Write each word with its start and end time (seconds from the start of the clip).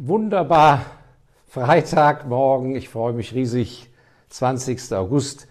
Wunderbar. 0.00 0.82
Freitagmorgen. 1.48 2.76
Ich 2.76 2.88
freue 2.88 3.12
mich 3.12 3.34
riesig. 3.34 3.90
20. 4.28 4.92
August. 4.92 5.48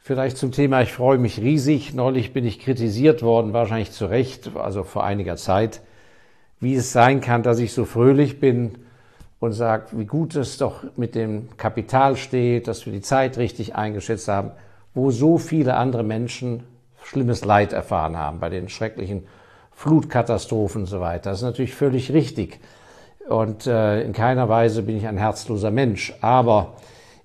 Vielleicht 0.00 0.38
zum 0.38 0.50
Thema, 0.50 0.82
ich 0.82 0.92
freue 0.92 1.18
mich 1.18 1.38
riesig. 1.38 1.94
Neulich 1.94 2.32
bin 2.32 2.44
ich 2.44 2.58
kritisiert 2.58 3.22
worden, 3.22 3.52
wahrscheinlich 3.52 3.92
zu 3.92 4.06
Recht, 4.06 4.50
also 4.56 4.82
vor 4.82 5.04
einiger 5.04 5.36
Zeit, 5.36 5.82
wie 6.58 6.74
es 6.74 6.90
sein 6.90 7.20
kann, 7.20 7.44
dass 7.44 7.60
ich 7.60 7.72
so 7.72 7.84
fröhlich 7.84 8.40
bin 8.40 8.76
und 9.38 9.52
sage, 9.52 9.86
wie 9.92 10.06
gut 10.06 10.34
es 10.34 10.58
doch 10.58 10.82
mit 10.96 11.14
dem 11.14 11.56
Kapital 11.56 12.16
steht, 12.16 12.66
dass 12.66 12.86
wir 12.86 12.92
die 12.92 13.02
Zeit 13.02 13.38
richtig 13.38 13.76
eingeschätzt 13.76 14.26
haben, 14.26 14.50
wo 14.94 15.12
so 15.12 15.38
viele 15.38 15.76
andere 15.76 16.02
Menschen 16.02 16.64
schlimmes 17.04 17.44
Leid 17.44 17.72
erfahren 17.72 18.16
haben, 18.16 18.40
bei 18.40 18.48
den 18.48 18.68
schrecklichen 18.68 19.28
Flutkatastrophen 19.70 20.82
und 20.82 20.86
so 20.88 20.98
weiter. 20.98 21.30
Das 21.30 21.38
ist 21.38 21.44
natürlich 21.44 21.76
völlig 21.76 22.12
richtig. 22.12 22.58
Und 23.28 23.66
äh, 23.66 24.02
in 24.02 24.12
keiner 24.12 24.48
Weise 24.48 24.82
bin 24.82 24.96
ich 24.96 25.06
ein 25.06 25.16
herzloser 25.16 25.70
Mensch. 25.70 26.14
Aber 26.20 26.74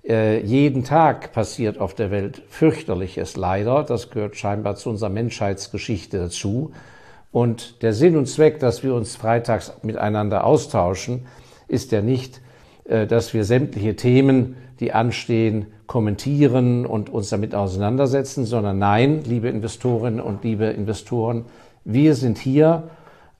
äh, 0.04 0.40
jeden 0.44 0.82
Tag 0.84 1.32
passiert 1.32 1.78
auf 1.78 1.94
der 1.94 2.10
Welt 2.10 2.42
fürchterliches 2.48 3.36
leider. 3.36 3.84
Das 3.84 4.10
gehört 4.10 4.36
scheinbar 4.36 4.74
zu 4.76 4.90
unserer 4.90 5.10
Menschheitsgeschichte 5.10 6.18
dazu. 6.18 6.72
Und 7.30 7.82
der 7.82 7.92
Sinn 7.92 8.16
und 8.16 8.26
Zweck, 8.26 8.58
dass 8.58 8.82
wir 8.82 8.94
uns 8.94 9.16
freitags 9.16 9.72
miteinander 9.82 10.44
austauschen, 10.44 11.26
ist 11.68 11.92
ja 11.92 12.02
nicht, 12.02 12.40
äh, 12.84 13.06
dass 13.06 13.32
wir 13.32 13.44
sämtliche 13.44 13.96
Themen, 13.96 14.56
die 14.80 14.92
anstehen, 14.92 15.66
kommentieren 15.86 16.84
und 16.84 17.10
uns 17.10 17.28
damit 17.28 17.54
auseinandersetzen, 17.54 18.44
sondern 18.44 18.78
nein, 18.78 19.22
liebe 19.24 19.48
Investorinnen 19.48 20.20
und 20.20 20.42
liebe 20.42 20.64
Investoren, 20.66 21.44
wir 21.84 22.14
sind 22.14 22.38
hier, 22.38 22.90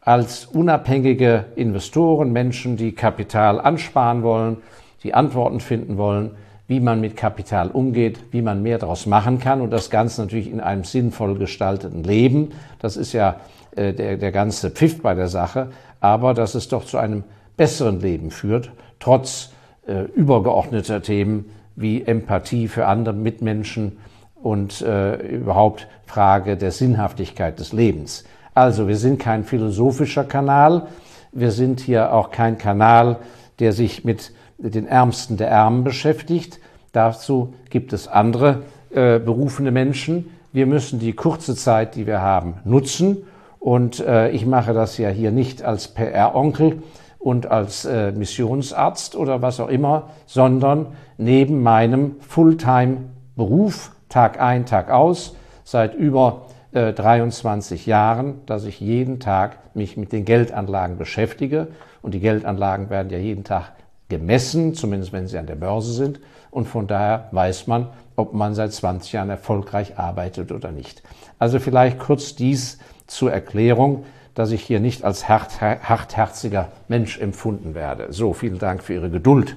als 0.04 0.46
unabhängige 0.46 1.46
Investoren, 1.54 2.32
Menschen, 2.32 2.76
die 2.76 2.92
Kapital 2.92 3.60
ansparen 3.60 4.22
wollen, 4.22 4.58
die 5.04 5.14
Antworten 5.14 5.60
finden 5.60 5.96
wollen, 5.96 6.32
wie 6.66 6.80
man 6.80 7.00
mit 7.00 7.16
Kapital 7.16 7.70
umgeht, 7.70 8.18
wie 8.32 8.42
man 8.42 8.62
mehr 8.62 8.78
daraus 8.78 9.06
machen 9.06 9.38
kann 9.38 9.60
und 9.60 9.70
das 9.70 9.90
Ganze 9.90 10.22
natürlich 10.22 10.50
in 10.50 10.60
einem 10.60 10.84
sinnvoll 10.84 11.38
gestalteten 11.38 12.02
Leben. 12.02 12.50
Das 12.78 12.96
ist 12.96 13.12
ja 13.12 13.36
äh, 13.76 13.92
der, 13.92 14.16
der 14.16 14.32
ganze 14.32 14.70
Pfiff 14.70 15.02
bei 15.02 15.14
der 15.14 15.28
Sache, 15.28 15.68
aber 16.00 16.34
dass 16.34 16.54
es 16.54 16.68
doch 16.68 16.84
zu 16.84 16.98
einem 16.98 17.24
besseren 17.56 18.00
Leben 18.00 18.30
führt, 18.30 18.72
trotz 18.98 19.52
äh, 19.86 20.02
übergeordneter 20.14 21.02
Themen 21.02 21.46
wie 21.76 22.02
Empathie 22.02 22.68
für 22.68 22.86
andere 22.86 23.14
Mitmenschen 23.14 23.98
und 24.42 24.80
äh, 24.82 25.14
überhaupt 25.16 25.86
Frage 26.06 26.56
der 26.56 26.72
Sinnhaftigkeit 26.72 27.58
des 27.58 27.72
Lebens. 27.72 28.24
Also, 28.54 28.86
wir 28.86 28.96
sind 28.96 29.18
kein 29.18 29.44
philosophischer 29.44 30.24
Kanal. 30.24 30.88
Wir 31.32 31.50
sind 31.50 31.80
hier 31.80 32.12
auch 32.12 32.30
kein 32.30 32.58
Kanal, 32.58 33.16
der 33.58 33.72
sich 33.72 34.04
mit 34.04 34.32
den 34.58 34.86
Ärmsten 34.86 35.38
der 35.38 35.48
Ärmen 35.48 35.84
beschäftigt. 35.84 36.60
Dazu 36.92 37.54
gibt 37.70 37.94
es 37.94 38.08
andere 38.08 38.62
äh, 38.90 39.18
berufene 39.18 39.70
Menschen. 39.70 40.28
Wir 40.52 40.66
müssen 40.66 40.98
die 40.98 41.14
kurze 41.14 41.56
Zeit, 41.56 41.94
die 41.94 42.06
wir 42.06 42.20
haben, 42.20 42.56
nutzen. 42.64 43.24
Und 43.58 44.00
äh, 44.00 44.28
ich 44.30 44.44
mache 44.44 44.74
das 44.74 44.98
ja 44.98 45.08
hier 45.08 45.30
nicht 45.30 45.62
als 45.62 45.88
PR-Onkel 45.88 46.82
und 47.18 47.46
als 47.46 47.86
äh, 47.86 48.12
Missionsarzt 48.12 49.16
oder 49.16 49.40
was 49.40 49.60
auch 49.60 49.68
immer, 49.68 50.10
sondern 50.26 50.88
neben 51.16 51.62
meinem 51.62 52.16
Fulltime-Beruf, 52.20 53.92
Tag 54.10 54.42
ein, 54.42 54.66
Tag 54.66 54.90
aus, 54.90 55.36
seit 55.64 55.94
über 55.94 56.42
23 56.72 57.86
äh, 57.86 57.90
Jahren, 57.90 58.40
dass 58.46 58.64
ich 58.64 58.80
jeden 58.80 59.20
Tag 59.20 59.58
mich 59.74 59.96
mit 59.96 60.12
den 60.12 60.24
Geldanlagen 60.24 60.96
beschäftige. 60.96 61.68
Und 62.00 62.14
die 62.14 62.20
Geldanlagen 62.20 62.90
werden 62.90 63.10
ja 63.10 63.18
jeden 63.18 63.44
Tag 63.44 63.72
gemessen, 64.08 64.74
zumindest 64.74 65.12
wenn 65.12 65.26
sie 65.26 65.38
an 65.38 65.46
der 65.46 65.56
Börse 65.56 65.92
sind. 65.92 66.20
Und 66.50 66.66
von 66.66 66.86
daher 66.86 67.28
weiß 67.32 67.66
man, 67.66 67.88
ob 68.16 68.34
man 68.34 68.54
seit 68.54 68.72
20 68.72 69.12
Jahren 69.12 69.30
erfolgreich 69.30 69.98
arbeitet 69.98 70.52
oder 70.52 70.70
nicht. 70.70 71.02
Also 71.38 71.58
vielleicht 71.58 71.98
kurz 71.98 72.34
dies 72.34 72.78
zur 73.06 73.32
Erklärung, 73.32 74.04
dass 74.34 74.50
ich 74.50 74.62
hier 74.62 74.80
nicht 74.80 75.04
als 75.04 75.28
hart, 75.28 75.60
hartherziger 75.60 76.68
Mensch 76.88 77.18
empfunden 77.18 77.74
werde. 77.74 78.12
So, 78.12 78.32
vielen 78.32 78.58
Dank 78.58 78.82
für 78.82 78.94
Ihre 78.94 79.10
Geduld. 79.10 79.56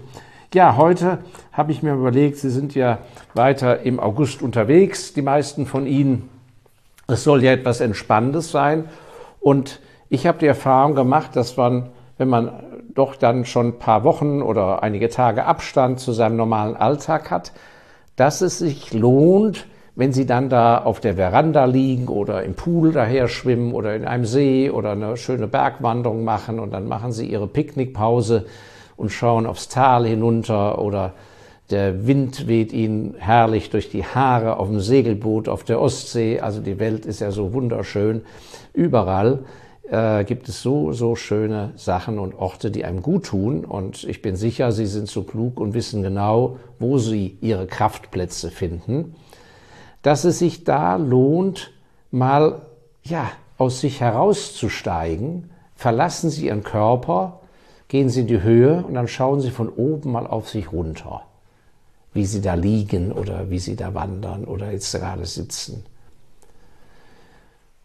Ja, 0.54 0.78
heute 0.78 1.20
habe 1.52 1.72
ich 1.72 1.84
mir 1.84 1.94
überlegt, 1.94 2.38
Sie 2.38 2.50
sind 2.50 2.76
ja 2.76 3.00
weiter 3.34 3.82
im 3.82 4.00
August 4.00 4.42
unterwegs, 4.42 5.14
die 5.14 5.22
meisten 5.22 5.66
von 5.66 5.86
Ihnen. 5.86 6.30
Es 7.08 7.24
soll 7.24 7.44
ja 7.44 7.52
etwas 7.52 7.82
Entspannendes 7.82 8.52
sein. 8.52 8.90
Und 9.40 9.80
ich 10.10 10.26
habe 10.28 10.40
die 10.40 10.48
Erfahrung 10.48 10.96
gemacht, 10.96 11.36
dass 11.36 11.58
man, 11.58 11.90
wenn 12.18 12.30
man 12.30 12.52
doch 12.94 13.16
dann 13.16 13.46
schon 13.46 13.68
ein 13.68 13.80
paar 13.80 14.04
Wochen 14.04 14.42
oder 14.42 14.82
einige 14.82 15.10
Tage 15.10 15.46
Abstand 15.46 16.00
zu 16.00 16.14
seinem 16.14 16.38
normalen 16.38 16.76
Alltag 16.76 17.30
hat, 17.30 17.52
dass 18.16 18.42
es 18.42 18.60
sich 18.60 18.94
lohnt, 18.94 19.68
wenn 19.96 20.14
Sie 20.14 20.26
dann 20.26 20.50
da 20.50 20.80
auf 20.80 21.00
der 21.00 21.16
Veranda 21.16 21.66
liegen 21.66 22.08
oder 22.08 22.44
im 22.44 22.54
Pool 22.54 22.92
daher 22.92 23.28
schwimmen 23.28 23.74
oder 23.74 23.96
in 23.96 24.06
einem 24.06 24.26
See 24.26 24.70
oder 24.70 24.92
eine 24.92 25.16
schöne 25.16 25.48
Bergwanderung 25.48 26.24
machen 26.24 26.60
und 26.60 26.72
dann 26.72 26.88
machen 26.88 27.12
Sie 27.12 27.28
Ihre 27.28 27.48
Picknickpause 27.48 28.46
und 28.98 29.12
schauen 29.12 29.46
aufs 29.46 29.70
Tal 29.70 30.06
hinunter 30.06 30.80
oder 30.80 31.14
der 31.72 32.06
Wind 32.06 32.48
weht 32.48 32.74
ihnen 32.74 33.16
herrlich 33.18 33.72
durch 33.72 33.90
die 33.90 34.06
Haare 34.06 34.58
auf 34.58 34.68
dem 34.68 34.80
Segelboot 34.80 35.50
auf 35.50 35.64
der 35.64 35.82
Ostsee. 35.82 36.40
Also 36.40 36.62
die 36.62 36.80
Welt 36.80 37.08
ist 37.08 37.22
ja 37.22 37.32
so 37.32 37.54
wunderschön. 37.54 38.22
Überall 38.74 39.46
äh, 39.90 40.24
gibt 40.26 40.48
es 40.48 40.62
so, 40.62 40.92
so 40.92 41.16
schöne 41.16 41.72
Sachen 41.76 42.20
und 42.20 42.36
Orte, 42.36 42.70
die 42.70 42.86
einem 42.86 43.02
gut 43.02 43.26
tun. 43.26 43.66
Und 43.66 44.04
ich 44.04 44.22
bin 44.22 44.36
sicher, 44.36 44.72
Sie 44.72 44.86
sind 44.86 45.08
so 45.08 45.24
klug 45.24 45.60
und 45.60 45.74
wissen 45.74 46.04
genau, 46.04 46.60
wo 46.78 47.00
Sie 47.00 47.38
Ihre 47.42 47.66
Kraftplätze 47.66 48.52
finden. 48.52 49.16
Dass 50.04 50.24
es 50.24 50.38
sich 50.38 50.66
da 50.66 50.98
lohnt, 50.98 51.72
mal, 52.12 52.62
ja, 53.02 53.32
aus 53.58 53.82
sich 53.82 54.02
herauszusteigen. 54.02 55.50
Verlassen 55.76 56.30
Sie 56.30 56.46
Ihren 56.46 56.62
Körper, 56.62 57.40
gehen 57.88 58.10
Sie 58.10 58.22
in 58.22 58.28
die 58.28 58.44
Höhe 58.44 58.84
und 58.86 58.94
dann 58.94 59.08
schauen 59.08 59.42
Sie 59.42 59.50
von 59.50 59.70
oben 59.70 60.12
mal 60.12 60.28
auf 60.28 60.48
sich 60.48 60.72
runter 60.72 61.24
wie 62.16 62.26
sie 62.26 62.42
da 62.42 62.56
liegen 62.56 63.12
oder 63.12 63.50
wie 63.52 63.60
sie 63.60 63.76
da 63.76 63.94
wandern 63.94 64.46
oder 64.46 64.72
jetzt 64.72 64.92
gerade 64.94 65.26
sitzen. 65.26 65.84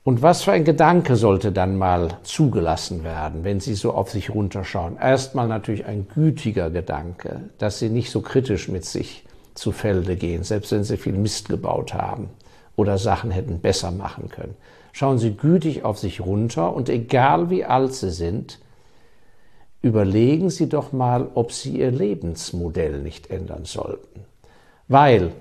Und 0.02 0.22
was 0.22 0.44
für 0.44 0.52
ein 0.52 0.64
Gedanke 0.64 1.16
sollte 1.16 1.52
dann 1.52 1.76
mal 1.76 2.18
zugelassen 2.22 3.04
werden, 3.04 3.44
wenn 3.44 3.60
Sie 3.60 3.74
so 3.74 3.92
auf 3.92 4.10
sich 4.10 4.30
runterschauen? 4.30 4.96
Erstmal 4.96 5.46
natürlich 5.46 5.84
ein 5.84 6.08
gütiger 6.08 6.70
Gedanke, 6.70 7.50
dass 7.58 7.78
Sie 7.78 7.91
nicht 7.91 8.10
so 8.10 8.22
kritisch 8.22 8.68
mit 8.68 8.86
sich 8.86 9.24
zu 9.54 9.72
Felde 9.72 10.16
gehen, 10.16 10.42
selbst 10.42 10.72
wenn 10.72 10.84
Sie 10.84 10.97
viel 10.97 11.12
Mist 11.12 11.50
gebaut 11.50 11.92
haben 11.92 12.30
oder 12.76 12.97
Sachen 12.97 13.30
hätten 13.30 13.60
besser 13.60 13.91
machen 13.91 14.30
können. 14.30 14.56
Schauen 14.92 15.18
Sie 15.18 15.36
gütig 15.36 15.84
auf 15.84 15.98
sich 15.98 16.22
runter 16.22 16.74
und 16.74 16.88
egal 16.88 17.50
wie 17.50 17.66
alt 17.66 17.92
Sie 17.92 18.10
sind, 18.10 18.58
überlegen 19.82 20.50
Sie 20.50 20.68
doch 20.68 20.92
mal, 20.92 21.28
ob 21.34 21.52
Sie 21.52 21.78
Ihr 21.78 21.91
Lebensmodell 21.91 23.00
nicht 23.00 23.30
ändern 23.30 23.64
sollten. 23.64 24.24
Weil 24.88 25.32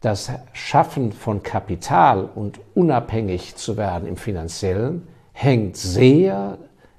das 0.00 0.30
Schaffen 0.52 1.12
von 1.12 1.42
Kapital 1.42 2.28
und 2.34 2.60
unabhängig 2.74 3.56
zu 3.56 3.76
werden 3.76 4.06
im 4.06 4.16
finanziellen 4.16 5.08
hängt 5.32 5.76
sehr 5.76 6.58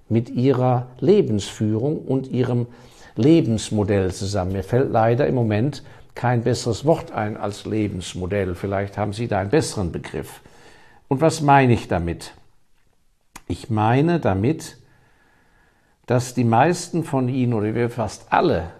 mit 0.09 0.29
Ihrer 0.29 0.87
Lebensführung 0.99 1.99
und 1.99 2.27
Ihrem 2.27 2.67
Lebensmodell 3.15 4.11
zusammen. 4.11 4.53
Mir 4.53 4.63
fällt 4.63 4.91
leider 4.91 5.27
im 5.27 5.35
Moment 5.35 5.83
kein 6.15 6.43
besseres 6.43 6.83
Wort 6.83 7.11
ein 7.11 7.37
als 7.37 7.65
Lebensmodell. 7.65 8.55
Vielleicht 8.55 8.97
haben 8.97 9.13
Sie 9.13 9.27
da 9.27 9.39
einen 9.39 9.49
besseren 9.49 9.91
Begriff. 9.91 10.41
Und 11.07 11.21
was 11.21 11.41
meine 11.41 11.73
ich 11.73 11.87
damit? 11.87 12.33
Ich 13.47 13.69
meine 13.69 14.19
damit, 14.19 14.77
dass 16.09 16.33
die 16.33 16.43
meisten 16.43 17.03
von 17.03 17.29
Ihnen 17.29 17.53
oder 17.53 17.75
wir 17.75 17.87
fast 17.91 18.33
alle 18.33 18.71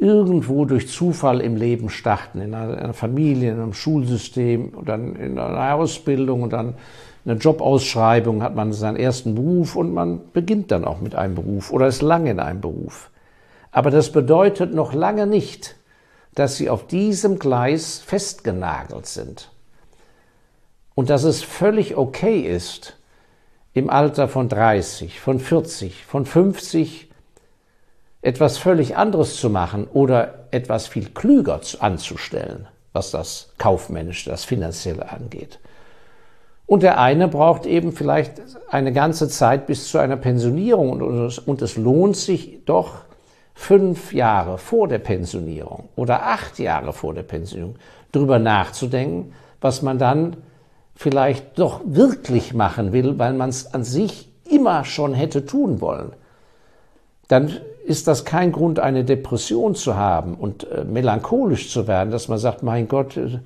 irgendwo 0.00 0.64
durch 0.64 0.88
Zufall 0.88 1.42
im 1.42 1.56
Leben 1.56 1.90
starten, 1.90 2.40
in 2.40 2.54
einer 2.54 2.94
Familie, 2.94 3.52
in 3.52 3.60
einem 3.60 3.74
Schulsystem 3.74 4.72
dann 4.86 5.14
in 5.14 5.38
einer 5.38 5.74
Ausbildung 5.74 6.40
und 6.40 6.54
dann 6.54 6.72
eine 7.26 7.34
Jobausschreibung 7.34 8.42
hat 8.42 8.54
man 8.54 8.72
seinen 8.72 8.96
ersten 8.96 9.34
Beruf 9.34 9.76
und 9.76 9.92
man 9.92 10.32
beginnt 10.32 10.70
dann 10.70 10.86
auch 10.86 11.02
mit 11.02 11.14
einem 11.14 11.34
Beruf 11.34 11.70
oder 11.70 11.86
ist 11.86 12.00
lange 12.00 12.30
in 12.30 12.40
einem 12.40 12.62
Beruf. 12.62 13.10
Aber 13.70 13.90
das 13.90 14.10
bedeutet 14.10 14.72
noch 14.72 14.94
lange 14.94 15.26
nicht, 15.26 15.76
dass 16.34 16.56
sie 16.56 16.70
auf 16.70 16.86
diesem 16.86 17.38
Gleis 17.38 17.98
festgenagelt 17.98 19.04
sind. 19.04 19.50
Und 20.94 21.10
dass 21.10 21.24
es 21.24 21.42
völlig 21.42 21.98
okay 21.98 22.40
ist, 22.40 22.96
im 23.74 23.90
Alter 23.90 24.28
von 24.28 24.48
30, 24.48 25.20
von 25.20 25.38
40, 25.38 26.04
von 26.04 26.26
50 26.26 27.08
etwas 28.20 28.58
völlig 28.58 28.96
anderes 28.96 29.36
zu 29.36 29.50
machen 29.50 29.88
oder 29.92 30.46
etwas 30.50 30.86
viel 30.86 31.08
klüger 31.08 31.60
anzustellen, 31.80 32.68
was 32.92 33.10
das 33.10 33.52
Kaufmännische, 33.58 34.30
das 34.30 34.44
Finanzielle 34.44 35.10
angeht. 35.10 35.58
Und 36.66 36.82
der 36.82 37.00
eine 37.00 37.28
braucht 37.28 37.66
eben 37.66 37.92
vielleicht 37.92 38.40
eine 38.70 38.92
ganze 38.92 39.28
Zeit 39.28 39.66
bis 39.66 39.88
zu 39.88 39.98
einer 39.98 40.16
Pensionierung 40.16 41.02
und, 41.46 41.62
es 41.62 41.76
lohnt 41.76 42.16
sich 42.16 42.60
doch, 42.64 43.02
fünf 43.54 44.14
Jahre 44.14 44.56
vor 44.56 44.88
der 44.88 44.98
Pensionierung 44.98 45.88
oder 45.94 46.22
acht 46.22 46.58
Jahre 46.58 46.92
vor 46.92 47.12
der 47.12 47.22
Pensionierung 47.22 47.76
drüber 48.10 48.38
nachzudenken, 48.38 49.34
was 49.60 49.82
man 49.82 49.98
dann 49.98 50.38
vielleicht 50.94 51.58
doch 51.58 51.80
wirklich 51.84 52.54
machen 52.54 52.92
will, 52.92 53.18
weil 53.18 53.32
man 53.32 53.50
es 53.50 53.74
an 53.74 53.84
sich 53.84 54.28
immer 54.48 54.84
schon 54.84 55.14
hätte 55.14 55.46
tun 55.46 55.80
wollen, 55.80 56.12
dann 57.28 57.50
ist 57.84 58.06
das 58.06 58.24
kein 58.24 58.52
Grund, 58.52 58.78
eine 58.78 59.04
Depression 59.04 59.74
zu 59.74 59.96
haben 59.96 60.34
und 60.34 60.70
äh, 60.70 60.84
melancholisch 60.84 61.70
zu 61.70 61.88
werden, 61.88 62.10
dass 62.10 62.28
man 62.28 62.38
sagt, 62.38 62.62
mein 62.62 62.88
Gott, 62.88 63.16
äh, 63.16 63.40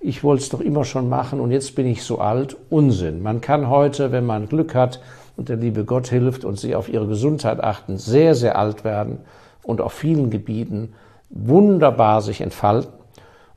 ich 0.00 0.24
wollte 0.24 0.42
es 0.42 0.48
doch 0.48 0.60
immer 0.60 0.84
schon 0.84 1.08
machen 1.08 1.40
und 1.40 1.50
jetzt 1.50 1.74
bin 1.74 1.86
ich 1.86 2.02
so 2.04 2.18
alt. 2.18 2.56
Unsinn. 2.70 3.22
Man 3.22 3.40
kann 3.40 3.68
heute, 3.68 4.12
wenn 4.12 4.24
man 4.24 4.48
Glück 4.48 4.74
hat 4.74 5.00
und 5.36 5.48
der 5.48 5.56
liebe 5.56 5.84
Gott 5.84 6.08
hilft 6.08 6.44
und 6.44 6.58
sie 6.58 6.74
auf 6.74 6.88
ihre 6.88 7.06
Gesundheit 7.06 7.62
achten, 7.62 7.98
sehr, 7.98 8.34
sehr 8.34 8.56
alt 8.56 8.84
werden 8.84 9.18
und 9.62 9.80
auf 9.80 9.92
vielen 9.92 10.30
Gebieten 10.30 10.94
wunderbar 11.28 12.22
sich 12.22 12.40
entfalten. 12.40 12.99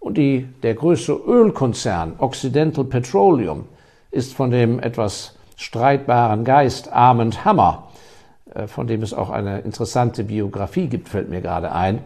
Und 0.03 0.17
die, 0.17 0.49
der 0.63 0.73
größte 0.73 1.13
Ölkonzern, 1.13 2.15
Occidental 2.17 2.83
Petroleum, 2.83 3.63
ist 4.11 4.33
von 4.33 4.51
dem 4.51 4.81
etwas 4.81 5.37
streitbaren 5.55 6.43
Geist 6.43 6.91
Armand 6.91 7.45
Hammer, 7.45 7.87
äh, 8.53 8.67
von 8.67 8.85
dem 8.85 9.01
es 9.01 9.13
auch 9.13 9.29
eine 9.29 9.61
interessante 9.61 10.25
Biografie 10.25 10.87
gibt, 10.87 11.07
fällt 11.07 11.29
mir 11.29 11.39
gerade 11.39 11.71
ein. 11.71 11.99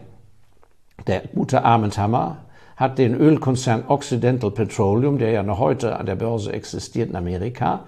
Der 1.08 1.22
gute 1.34 1.64
Armand 1.64 1.98
Hammer 1.98 2.36
hat 2.76 2.98
den 2.98 3.16
Ölkonzern 3.16 3.82
Occidental 3.88 4.52
Petroleum, 4.52 5.18
der 5.18 5.32
ja 5.32 5.42
noch 5.42 5.58
heute 5.58 5.96
an 5.96 6.06
der 6.06 6.14
Börse 6.14 6.52
existiert 6.52 7.10
in 7.10 7.16
Amerika, 7.16 7.80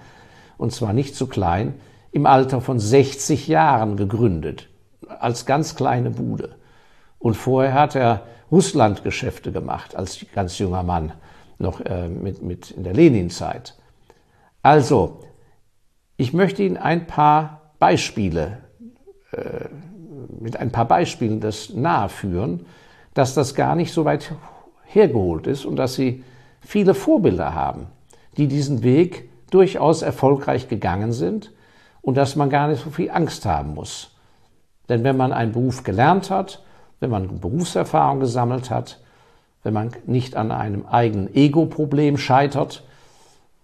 und 0.58 0.72
zwar 0.72 0.92
nicht 0.92 1.14
zu 1.14 1.28
klein, 1.28 1.74
im 2.10 2.26
Alter 2.26 2.60
von 2.60 2.80
60 2.80 3.46
Jahren 3.46 3.96
gegründet, 3.96 4.68
als 5.20 5.46
ganz 5.46 5.76
kleine 5.76 6.10
Bude. 6.10 6.56
Und 7.20 7.34
vorher 7.36 7.74
hat 7.74 7.94
er 7.94 8.22
Russlandgeschäfte 8.50 9.52
gemacht 9.52 9.94
als 9.96 10.26
ganz 10.34 10.58
junger 10.58 10.82
Mann, 10.82 11.12
noch 11.58 11.80
äh, 11.80 12.08
mit, 12.08 12.42
mit 12.42 12.70
in 12.70 12.84
der 12.84 12.94
Lenin-Zeit. 12.94 13.76
Also, 14.62 15.20
ich 16.16 16.32
möchte 16.32 16.62
Ihnen 16.62 16.76
ein 16.76 17.06
paar 17.06 17.72
Beispiele, 17.78 18.58
äh, 19.32 19.68
mit 20.40 20.56
ein 20.56 20.70
paar 20.70 20.86
Beispielen 20.86 21.40
das 21.40 21.70
nahe 21.70 22.08
führen, 22.08 22.66
dass 23.14 23.34
das 23.34 23.54
gar 23.54 23.74
nicht 23.74 23.92
so 23.92 24.04
weit 24.04 24.32
hergeholt 24.84 25.46
ist 25.46 25.64
und 25.64 25.76
dass 25.76 25.94
Sie 25.94 26.24
viele 26.60 26.94
Vorbilder 26.94 27.54
haben, 27.54 27.86
die 28.36 28.48
diesen 28.48 28.82
Weg 28.82 29.30
durchaus 29.50 30.02
erfolgreich 30.02 30.68
gegangen 30.68 31.12
sind 31.12 31.52
und 32.02 32.16
dass 32.16 32.36
man 32.36 32.50
gar 32.50 32.68
nicht 32.68 32.82
so 32.82 32.90
viel 32.90 33.10
Angst 33.10 33.46
haben 33.46 33.74
muss. 33.74 34.16
Denn 34.88 35.04
wenn 35.04 35.16
man 35.16 35.32
einen 35.32 35.52
Beruf 35.52 35.82
gelernt 35.84 36.30
hat, 36.30 36.62
wenn 37.00 37.10
man 37.10 37.40
Berufserfahrung 37.40 38.20
gesammelt 38.20 38.70
hat, 38.70 39.00
wenn 39.62 39.74
man 39.74 39.90
nicht 40.06 40.36
an 40.36 40.52
einem 40.52 40.86
eigenen 40.86 41.34
Ego-Problem 41.34 42.16
scheitert 42.16 42.84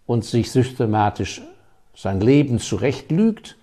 und 0.07 0.25
sich 0.25 0.51
systematisch 0.51 1.43
sein 1.95 2.21
Leben 2.21 2.59
zurechtlügt, 2.59 3.57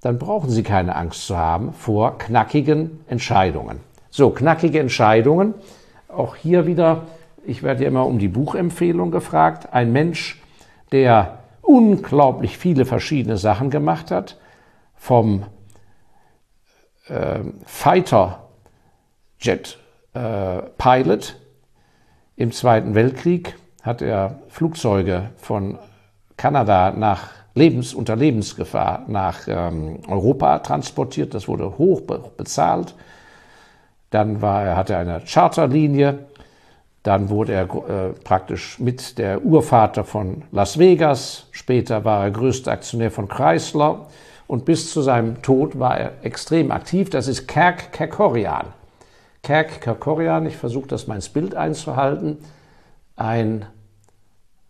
dann 0.00 0.18
brauchen 0.18 0.50
Sie 0.50 0.62
keine 0.62 0.96
Angst 0.96 1.26
zu 1.26 1.36
haben 1.36 1.72
vor 1.72 2.18
knackigen 2.18 3.00
Entscheidungen. 3.06 3.80
So, 4.10 4.30
knackige 4.30 4.80
Entscheidungen. 4.80 5.54
Auch 6.08 6.36
hier 6.36 6.66
wieder, 6.66 7.02
ich 7.44 7.62
werde 7.62 7.82
ja 7.82 7.88
immer 7.88 8.06
um 8.06 8.18
die 8.18 8.28
Buchempfehlung 8.28 9.10
gefragt. 9.10 9.72
Ein 9.72 9.92
Mensch, 9.92 10.42
der 10.92 11.38
unglaublich 11.62 12.58
viele 12.58 12.84
verschiedene 12.84 13.36
Sachen 13.36 13.70
gemacht 13.70 14.10
hat, 14.10 14.38
vom 14.96 15.44
äh, 17.06 17.40
Fighter 17.64 18.49
Jet 19.40 19.78
äh, 20.12 20.60
Pilot 20.76 21.36
im 22.36 22.52
Zweiten 22.52 22.94
Weltkrieg 22.94 23.56
hat 23.82 24.02
er 24.02 24.40
Flugzeuge 24.48 25.30
von 25.36 25.78
Kanada 26.36 26.90
nach 26.90 27.30
Lebens, 27.54 27.94
unter 27.94 28.16
Lebensgefahr 28.16 29.04
nach 29.08 29.40
ähm, 29.48 30.00
Europa 30.08 30.58
transportiert. 30.60 31.34
Das 31.34 31.48
wurde 31.48 31.78
hoch 31.78 32.02
bezahlt. 32.02 32.94
Dann 34.10 34.42
war 34.42 34.64
er, 34.64 34.76
hatte 34.76 34.92
er 34.92 35.00
eine 35.00 35.22
Charterlinie. 35.26 36.26
Dann 37.02 37.30
wurde 37.30 37.52
er 37.54 37.62
äh, 37.64 38.12
praktisch 38.22 38.78
mit 38.78 39.18
der 39.18 39.42
Urvater 39.42 40.04
von 40.04 40.42
Las 40.52 40.78
Vegas. 40.78 41.46
Später 41.50 42.04
war 42.04 42.24
er 42.24 42.30
größter 42.30 42.72
Aktionär 42.72 43.10
von 43.10 43.26
Chrysler. 43.26 44.06
Und 44.46 44.64
bis 44.64 44.92
zu 44.92 45.00
seinem 45.00 45.42
Tod 45.42 45.78
war 45.78 45.98
er 45.98 46.12
extrem 46.22 46.70
aktiv. 46.70 47.08
Das 47.10 47.26
ist 47.26 47.46
Kerk 47.48 47.92
Kerkorian. 47.92 48.66
Kerk 49.42 49.80
Kerkorian, 49.80 50.46
ich 50.46 50.56
versuche 50.56 50.88
das 50.88 51.06
mal 51.06 51.14
ins 51.14 51.28
Bild 51.28 51.54
einzuhalten, 51.54 52.38
ein 53.16 53.66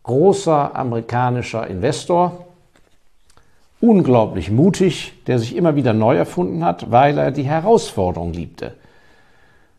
großer 0.03 0.75
amerikanischer 0.77 1.67
Investor, 1.67 2.47
unglaublich 3.81 4.51
mutig, 4.51 5.13
der 5.27 5.39
sich 5.39 5.57
immer 5.57 5.75
wieder 5.75 5.93
neu 5.93 6.17
erfunden 6.17 6.65
hat, 6.65 6.91
weil 6.91 7.19
er 7.19 7.31
die 7.31 7.45
Herausforderung 7.45 8.33
liebte. 8.33 8.75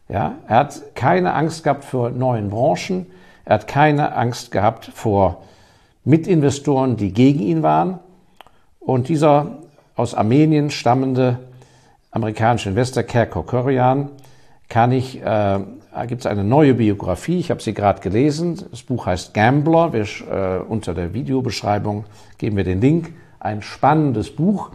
Ja, 0.10 0.36
er 0.48 0.58
hat 0.58 0.96
keine 0.96 1.34
Angst 1.34 1.64
gehabt 1.64 1.86
vor 1.86 2.10
neuen 2.10 2.50
Branchen, 2.50 3.06
er 3.46 3.56
hat 3.56 3.68
keine 3.68 4.16
Angst 4.16 4.52
gehabt 4.52 4.92
vor 4.94 5.44
Mitinvestoren, 6.04 6.98
die 6.98 7.14
gegen 7.14 7.40
ihn 7.40 7.64
waren. 7.64 8.00
Und 8.80 9.08
dieser 9.08 9.60
aus 9.96 10.16
Armenien 10.16 10.72
stammende 10.72 11.40
amerikanische 12.12 12.70
Investor 12.70 13.04
Kerko 13.04 13.44
Korian 13.44 14.10
kann 14.71 14.94
ich, 14.94 15.21
äh, 15.21 15.59
gibt 16.07 16.21
es 16.21 16.25
eine 16.25 16.45
neue 16.45 16.75
Biografie, 16.75 17.39
ich 17.39 17.51
habe 17.51 17.62
sie 17.62 17.73
gerade 17.73 18.00
gelesen. 18.00 18.57
Das 18.71 18.83
Buch 18.83 19.06
heißt 19.06 19.33
Gambler. 19.33 19.91
Wir, 19.91 20.03
äh, 20.03 20.63
unter 20.63 20.94
der 20.94 21.13
Videobeschreibung 21.13 22.06
geben 22.38 22.56
wir 22.56 22.63
den 22.63 22.79
Link. 22.79 23.12
Ein 23.41 23.62
spannendes 23.62 24.33
Buch. 24.33 24.71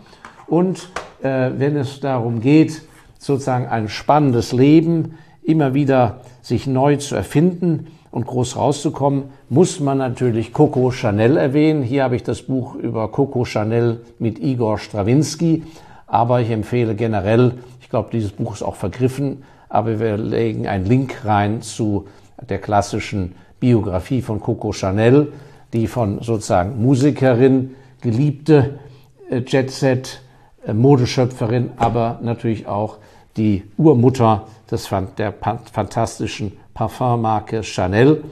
Und 0.48 0.90
äh, 1.22 1.50
wenn 1.56 1.76
es 1.76 2.00
darum 2.00 2.43
geht, 2.43 2.82
sozusagen 3.19 3.69
ein 3.69 3.88
spannendes 3.88 4.52
Leben 4.52 5.16
immer 5.43 5.72
wieder 5.72 6.20
sich 6.43 6.66
neu 6.66 6.96
zu 6.96 7.16
erfinden 7.16 7.87
und 8.10 8.26
groß 8.26 8.58
rauszukommen, 8.58 9.31
muss 9.48 9.81
man 9.81 9.96
natürlich 9.96 10.52
Coco 10.52 10.90
Chanel 10.90 11.38
erwähnen. 11.38 11.82
Hier 11.82 12.04
habe 12.04 12.16
ich 12.16 12.22
das 12.22 12.43
Buch 12.43 12.75
über 12.75 13.10
Coco 13.10 13.46
Chanel 13.46 14.00
mit 14.19 14.40
Igor 14.40 14.76
Strawinski, 14.76 15.62
aber 16.06 16.43
ich 16.43 16.50
empfehle 16.50 16.94
generell, 16.94 17.54
ich 17.81 17.88
glaube, 17.88 18.10
dieses 18.12 18.32
Buch 18.32 18.52
ist 18.52 18.62
auch 18.62 18.76
vergriffen, 18.76 19.43
aber 19.69 19.99
wir 20.01 20.17
legen 20.17 20.67
einen 20.67 20.87
Link 20.87 21.25
rein 21.25 21.63
zu 21.63 22.06
der 22.49 22.58
klassischen 22.58 23.35
Biografie 23.61 24.23
von 24.23 24.41
Coco 24.41 24.73
Chanel, 24.73 25.32
die 25.73 25.87
von 25.87 26.20
sozusagen 26.23 26.82
Musikerin, 26.82 27.75
geliebte 28.01 28.79
äh, 29.31 29.43
Jet-Set, 29.46 30.20
äh, 30.65 30.73
Modeschöpferin, 30.73 31.70
aber 31.77 32.19
natürlich 32.23 32.67
auch 32.67 32.99
die 33.37 33.65
Urmutter 33.77 34.46
des, 34.70 34.89
der 35.19 35.35
fantastischen 35.73 36.53
Parfummarke 36.75 37.63
Chanel, 37.63 38.25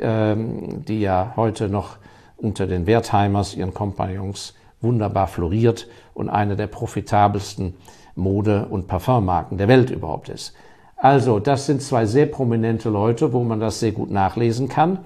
ähm, 0.00 0.84
die 0.86 1.00
ja 1.00 1.32
heute 1.36 1.68
noch 1.68 1.96
unter 2.36 2.66
den 2.66 2.86
Wertheimers, 2.86 3.54
ihren 3.54 3.74
Kompagnons, 3.74 4.54
wunderbar 4.80 5.26
floriert 5.26 5.88
und 6.14 6.28
eine 6.28 6.56
der 6.56 6.68
profitabelsten 6.68 7.74
Mode- 8.14 8.66
und 8.70 8.86
Parfummarken 8.86 9.58
der 9.58 9.68
Welt 9.68 9.90
überhaupt 9.90 10.28
ist. 10.28 10.54
Also, 11.00 11.38
das 11.38 11.66
sind 11.66 11.80
zwei 11.80 12.06
sehr 12.06 12.26
prominente 12.26 12.90
Leute, 12.90 13.32
wo 13.32 13.44
man 13.44 13.60
das 13.60 13.78
sehr 13.78 13.92
gut 13.92 14.10
nachlesen 14.10 14.68
kann. 14.68 14.98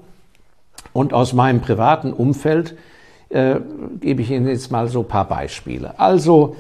Und 0.95 1.13
aus 1.13 1.35
meinem 1.35 1.61
privaten 1.61 2.13
Umfeld 2.13 2.77
äh, 3.29 3.57
gebe 4.01 4.23
ich 4.23 4.31
Ihnen 4.31 4.49
jetzt 4.49 4.71
mal 4.71 4.89
so 4.89 5.01
ein 5.01 5.09
paar 5.09 5.29
Beispiele. 5.29 5.99
Also, 6.01 6.57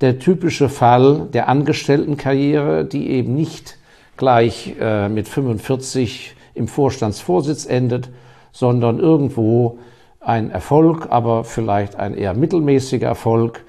der 0.00 0.18
typische 0.18 0.68
Fall 0.68 1.26
der 1.32 1.48
Angestelltenkarriere, 1.48 2.84
die 2.84 3.10
eben 3.10 3.34
nicht 3.34 3.76
gleich 4.16 4.76
äh, 4.80 5.08
mit 5.08 5.28
45 5.28 6.36
im 6.54 6.68
Vorstandsvorsitz 6.68 7.66
endet, 7.66 8.08
sondern 8.52 9.00
irgendwo 9.00 9.78
ein 10.20 10.50
Erfolg, 10.50 11.08
aber 11.10 11.44
vielleicht 11.44 11.96
ein 11.96 12.14
eher 12.14 12.34
mittelmäßiger 12.34 13.06
Erfolg. 13.06 13.64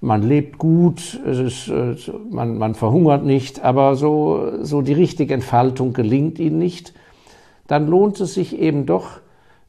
Man 0.00 0.22
lebt 0.22 0.58
gut, 0.58 1.14
ist, 1.14 1.68
äh, 1.68 1.94
man, 2.30 2.56
man 2.56 2.74
verhungert 2.74 3.24
nicht, 3.24 3.62
aber 3.62 3.96
so, 3.96 4.64
so 4.64 4.80
die 4.80 4.94
richtige 4.94 5.34
Entfaltung 5.34 5.92
gelingt 5.92 6.38
ihnen 6.38 6.58
nicht. 6.58 6.94
Dann 7.66 7.86
lohnt 7.86 8.18
es 8.20 8.34
sich 8.34 8.58
eben 8.58 8.86
doch, 8.86 9.20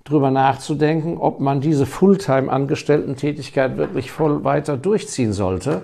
drüber 0.04 0.32
nachzudenken, 0.32 1.18
ob 1.18 1.40
man 1.40 1.62
diese 1.62 1.86
Fulltime-Angestellten-Tätigkeit 1.86 3.78
wirklich 3.78 4.12
voll 4.12 4.44
weiter 4.44 4.78
durchziehen 4.78 5.34
sollte 5.34 5.84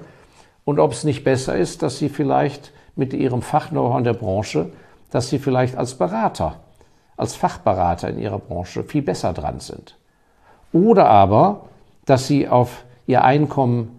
und 0.65 0.79
ob 0.79 0.91
es 0.91 1.03
nicht 1.03 1.23
besser 1.23 1.55
ist, 1.55 1.83
dass 1.83 1.99
sie 1.99 2.09
vielleicht 2.09 2.71
mit 2.95 3.13
ihrem 3.13 3.41
Fachknow-how 3.41 3.99
in 3.99 4.03
der 4.03 4.13
Branche, 4.13 4.69
dass 5.11 5.29
sie 5.29 5.39
vielleicht 5.39 5.77
als 5.77 5.95
Berater, 5.95 6.55
als 7.15 7.35
Fachberater 7.35 8.09
in 8.09 8.19
ihrer 8.19 8.39
Branche 8.39 8.83
viel 8.83 9.03
besser 9.03 9.33
dran 9.33 9.59
sind. 9.59 9.95
Oder 10.73 11.07
aber, 11.09 11.67
dass 12.05 12.27
sie 12.27 12.47
auf 12.47 12.85
ihr 13.05 13.23
Einkommen 13.23 13.96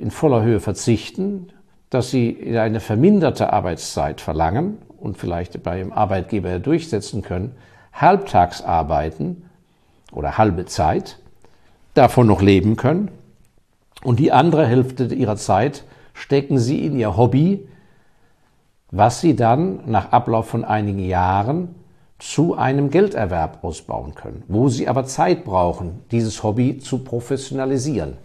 in 0.00 0.10
voller 0.10 0.42
Höhe 0.42 0.60
verzichten, 0.60 1.48
dass 1.90 2.10
sie 2.10 2.58
eine 2.58 2.80
verminderte 2.80 3.52
Arbeitszeit 3.52 4.20
verlangen 4.20 4.78
und 4.98 5.18
vielleicht 5.18 5.62
bei 5.62 5.78
dem 5.78 5.92
Arbeitgeber 5.92 6.58
durchsetzen 6.58 7.22
können, 7.22 7.52
halbtags 7.92 8.62
arbeiten 8.62 9.48
oder 10.12 10.38
halbe 10.38 10.66
Zeit, 10.66 11.18
davon 11.94 12.26
noch 12.26 12.42
leben 12.42 12.76
können 12.76 13.10
und 14.04 14.18
die 14.18 14.32
andere 14.32 14.66
Hälfte 14.66 15.06
ihrer 15.14 15.36
Zeit 15.36 15.84
stecken 16.12 16.58
sie 16.58 16.84
in 16.84 16.98
ihr 16.98 17.16
Hobby, 17.16 17.66
was 18.90 19.20
sie 19.20 19.36
dann 19.36 19.80
nach 19.86 20.12
Ablauf 20.12 20.48
von 20.48 20.64
einigen 20.64 21.00
Jahren 21.00 21.74
zu 22.18 22.54
einem 22.54 22.90
Gelderwerb 22.90 23.62
ausbauen 23.62 24.14
können, 24.14 24.42
wo 24.48 24.68
sie 24.68 24.88
aber 24.88 25.04
Zeit 25.04 25.44
brauchen, 25.44 26.02
dieses 26.10 26.42
Hobby 26.42 26.78
zu 26.78 26.98
professionalisieren. 26.98 28.16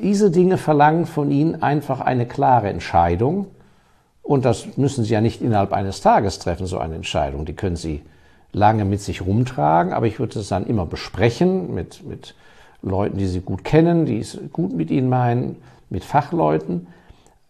Diese 0.00 0.30
Dinge 0.30 0.58
verlangen 0.58 1.06
von 1.06 1.30
ihnen 1.30 1.62
einfach 1.62 2.00
eine 2.00 2.26
klare 2.26 2.68
Entscheidung 2.68 3.46
und 4.22 4.44
das 4.44 4.76
müssen 4.76 5.04
sie 5.04 5.14
ja 5.14 5.20
nicht 5.20 5.40
innerhalb 5.40 5.72
eines 5.72 6.00
Tages 6.00 6.38
treffen, 6.38 6.66
so 6.66 6.78
eine 6.78 6.94
Entscheidung. 6.94 7.46
Die 7.46 7.54
können 7.54 7.76
sie 7.76 8.02
lange 8.52 8.84
mit 8.84 9.00
sich 9.00 9.22
rumtragen, 9.24 9.92
aber 9.92 10.06
ich 10.06 10.18
würde 10.18 10.38
es 10.38 10.48
dann 10.48 10.66
immer 10.66 10.86
besprechen 10.86 11.74
mit, 11.74 12.06
mit 12.06 12.34
Leuten, 12.82 13.18
die 13.18 13.26
sie 13.26 13.40
gut 13.40 13.64
kennen, 13.64 14.06
die 14.06 14.20
es 14.20 14.38
gut 14.52 14.74
mit 14.74 14.90
ihnen 14.90 15.08
meinen, 15.08 15.56
mit 15.90 16.04
Fachleuten. 16.04 16.86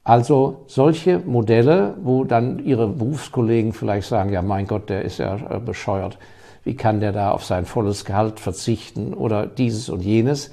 Also 0.04 0.62
solche 0.68 1.18
Modelle, 1.18 1.94
wo 2.02 2.24
dann 2.24 2.64
ihre 2.64 2.88
Berufskollegen 2.88 3.72
vielleicht 3.72 4.08
sagen, 4.08 4.32
ja 4.32 4.40
mein 4.40 4.66
Gott, 4.66 4.88
der 4.88 5.02
ist 5.02 5.18
ja 5.18 5.36
äh, 5.36 5.58
bescheuert, 5.58 6.16
wie 6.64 6.76
kann 6.76 7.00
der 7.00 7.12
da 7.12 7.30
auf 7.32 7.44
sein 7.44 7.66
volles 7.66 8.04
Gehalt 8.04 8.40
verzichten 8.40 9.14
oder 9.14 9.46
dieses 9.46 9.88
und 9.88 10.00
jenes. 10.00 10.50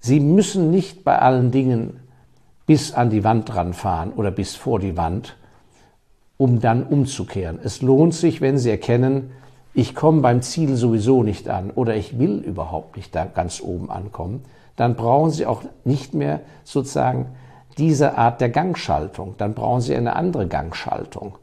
Sie 0.00 0.18
müssen 0.18 0.70
nicht 0.70 1.04
bei 1.04 1.18
allen 1.18 1.50
Dingen 1.50 2.00
bis 2.66 2.92
an 2.92 3.10
die 3.10 3.22
Wand 3.22 3.54
ranfahren 3.54 4.12
oder 4.12 4.30
bis 4.30 4.56
vor 4.56 4.80
die 4.80 4.96
Wand, 4.96 5.36
um 6.38 6.60
dann 6.60 6.84
umzukehren. 6.84 7.58
Es 7.62 7.82
lohnt 7.82 8.14
sich, 8.14 8.40
wenn 8.40 8.58
Sie 8.58 8.70
erkennen, 8.70 9.32
ich 9.74 9.94
komme 9.94 10.22
beim 10.22 10.42
Ziel 10.42 10.74
sowieso 10.74 11.22
nicht 11.22 11.48
an 11.48 11.70
oder 11.70 11.94
ich 11.96 12.18
will 12.18 12.38
überhaupt 12.38 12.96
nicht 12.96 13.14
da 13.14 13.24
ganz 13.26 13.60
oben 13.60 13.90
ankommen, 13.90 14.44
dann 14.76 14.96
brauchen 14.96 15.30
Sie 15.30 15.46
auch 15.46 15.62
nicht 15.84 16.14
mehr 16.14 16.40
sozusagen 16.64 17.26
diese 17.76 18.16
Art 18.16 18.40
der 18.40 18.48
Gangschaltung. 18.48 19.34
Dann 19.36 19.54
brauchen 19.54 19.82
Sie 19.82 19.94
eine 19.94 20.16
andere 20.16 20.48
Gangschaltung, 20.48 21.36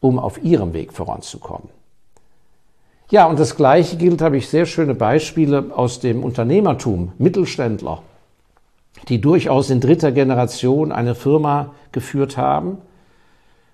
um 0.00 0.18
auf 0.18 0.42
Ihrem 0.42 0.72
Weg 0.72 0.92
voranzukommen. 0.92 1.68
Ja, 3.12 3.26
und 3.26 3.38
das 3.38 3.54
Gleiche 3.54 3.96
gilt, 3.96 4.22
habe 4.22 4.38
ich 4.38 4.48
sehr 4.48 4.66
schöne 4.66 4.96
Beispiele 4.96 5.66
aus 5.74 6.00
dem 6.00 6.24
Unternehmertum, 6.24 7.12
Mittelständler, 7.18 8.02
die 9.08 9.20
durchaus 9.20 9.70
in 9.70 9.80
dritter 9.80 10.10
Generation 10.10 10.90
eine 10.90 11.14
Firma 11.14 11.74
geführt 11.92 12.36
haben 12.36 12.78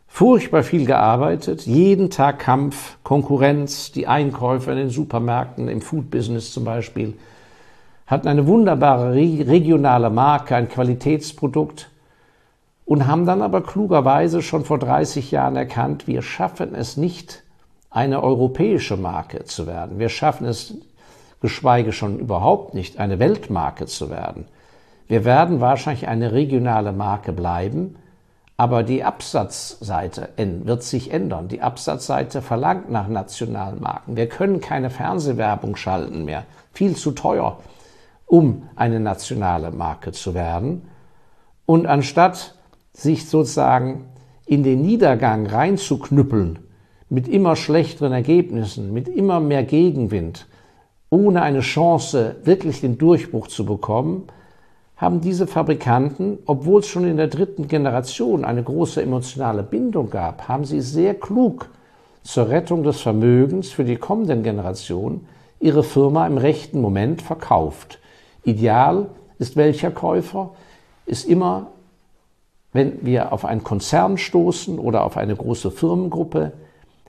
furchtbar 0.09 0.63
viel 0.65 0.87
gearbeitet, 0.87 1.67
jeden 1.67 2.11
Tag 2.11 2.41
Kampf, 2.41 2.97
Konkurrenz, 3.05 3.93
die 3.93 4.09
Einkäufer 4.09 4.73
in 4.73 4.79
den 4.79 4.91
Supermärkten, 4.91 5.69
im 5.69 5.81
Food-Business 5.81 6.53
zum 6.53 6.65
Beispiel, 6.65 7.15
hatten 8.07 8.27
eine 8.27 8.47
wunderbare 8.47 9.15
regionale 9.15 10.11
Marke, 10.11 10.57
ein 10.57 10.69
Qualitätsprodukt 10.69 11.91
und 12.87 13.07
haben 13.07 13.27
dann 13.27 13.43
aber 13.43 13.61
klugerweise 13.61 14.43
schon 14.43 14.65
vor 14.65 14.79
30 14.79 15.31
Jahren 15.31 15.57
erkannt, 15.57 16.09
wir 16.09 16.23
schaffen 16.23 16.75
es 16.75 16.97
nicht, 16.97 17.45
eine 17.91 18.23
europäische 18.23 18.97
Marke 18.97 19.45
zu 19.45 19.67
werden. 19.67 19.99
Wir 19.99 20.09
schaffen 20.09 20.47
es, 20.47 20.75
geschweige 21.41 21.93
schon 21.93 22.19
überhaupt 22.19 22.75
nicht, 22.75 22.99
eine 22.99 23.19
Weltmarke 23.19 23.87
zu 23.87 24.11
werden. 24.11 24.47
Wir 25.07 25.25
werden 25.25 25.61
wahrscheinlich 25.61 26.09
eine 26.09 26.33
regionale 26.33 26.93
Marke 26.93 27.33
bleiben, 27.33 27.97
aber 28.59 28.83
die 28.83 29.05
Absatzseite 29.05 30.31
wird 30.37 30.83
sich 30.83 31.13
ändern. 31.13 31.49
Die 31.49 31.63
Absatzseite 31.63 32.43
verlangt 32.43 32.91
nach 32.91 33.09
nationalen 33.09 33.81
Marken. 33.81 34.17
Wir 34.17 34.29
können 34.29 34.61
keine 34.61 34.91
Fernsehwerbung 34.91 35.77
schalten 35.77 36.25
mehr. 36.25 36.45
Viel 36.73 36.97
zu 36.97 37.13
teuer, 37.13 37.61
um 38.27 38.69
eine 38.75 39.01
nationale 39.01 39.71
Marke 39.71 40.13
zu 40.13 40.35
werden. 40.35 40.89
Und 41.67 41.87
anstatt 41.87 42.57
sich 42.93 43.29
sozusagen 43.29 44.07
in 44.45 44.65
den 44.65 44.83
Niedergang 44.83 45.47
reinzuknüppeln, 45.47 46.59
mit 47.11 47.29
immer 47.29 47.57
schlechteren 47.57 48.13
Ergebnissen, 48.13 48.93
mit 48.93 49.09
immer 49.09 49.41
mehr 49.41 49.63
Gegenwind, 49.63 50.47
ohne 51.11 51.43
eine 51.43 51.61
Chance, 51.61 52.37
wirklich 52.45 52.81
den 52.81 52.99
Durchbruch 52.99 53.47
zu 53.47 53.65
bekommen, 53.65 54.25
haben 54.97 55.21
diese 55.21 55.47
Fabrikanten, 55.47 56.39
obwohl 56.45 56.81
es 56.81 56.89
schon 56.89 57.09
in 57.09 57.17
der 57.17 57.29
dritten 57.29 57.69
Generation 57.69 58.45
eine 58.45 58.63
große 58.63 59.01
emotionale 59.01 59.63
Bindung 59.63 60.11
gab, 60.11 60.49
haben 60.49 60.65
sie 60.65 60.81
sehr 60.81 61.15
klug 61.15 61.71
zur 62.23 62.49
Rettung 62.51 62.83
des 62.83 63.01
Vermögens 63.01 63.71
für 63.71 63.85
die 63.85 63.97
kommenden 63.97 64.43
Generationen 64.43 65.27
ihre 65.61 65.85
Firma 65.85 66.27
im 66.27 66.37
rechten 66.37 66.81
Moment 66.81 67.23
verkauft. 67.23 68.01
Ideal 68.45 69.07
ist 69.39 69.57
welcher 69.57 69.91
Käufer? 69.91 70.51
Ist 71.07 71.25
immer, 71.25 71.69
wenn 72.73 72.99
wir 73.03 73.33
auf 73.33 73.45
einen 73.45 73.65
Konzern 73.65 74.19
stoßen 74.19 74.79
oder 74.79 75.05
auf 75.05 75.17
eine 75.17 75.35
große 75.35 75.71
Firmengruppe, 75.71 76.53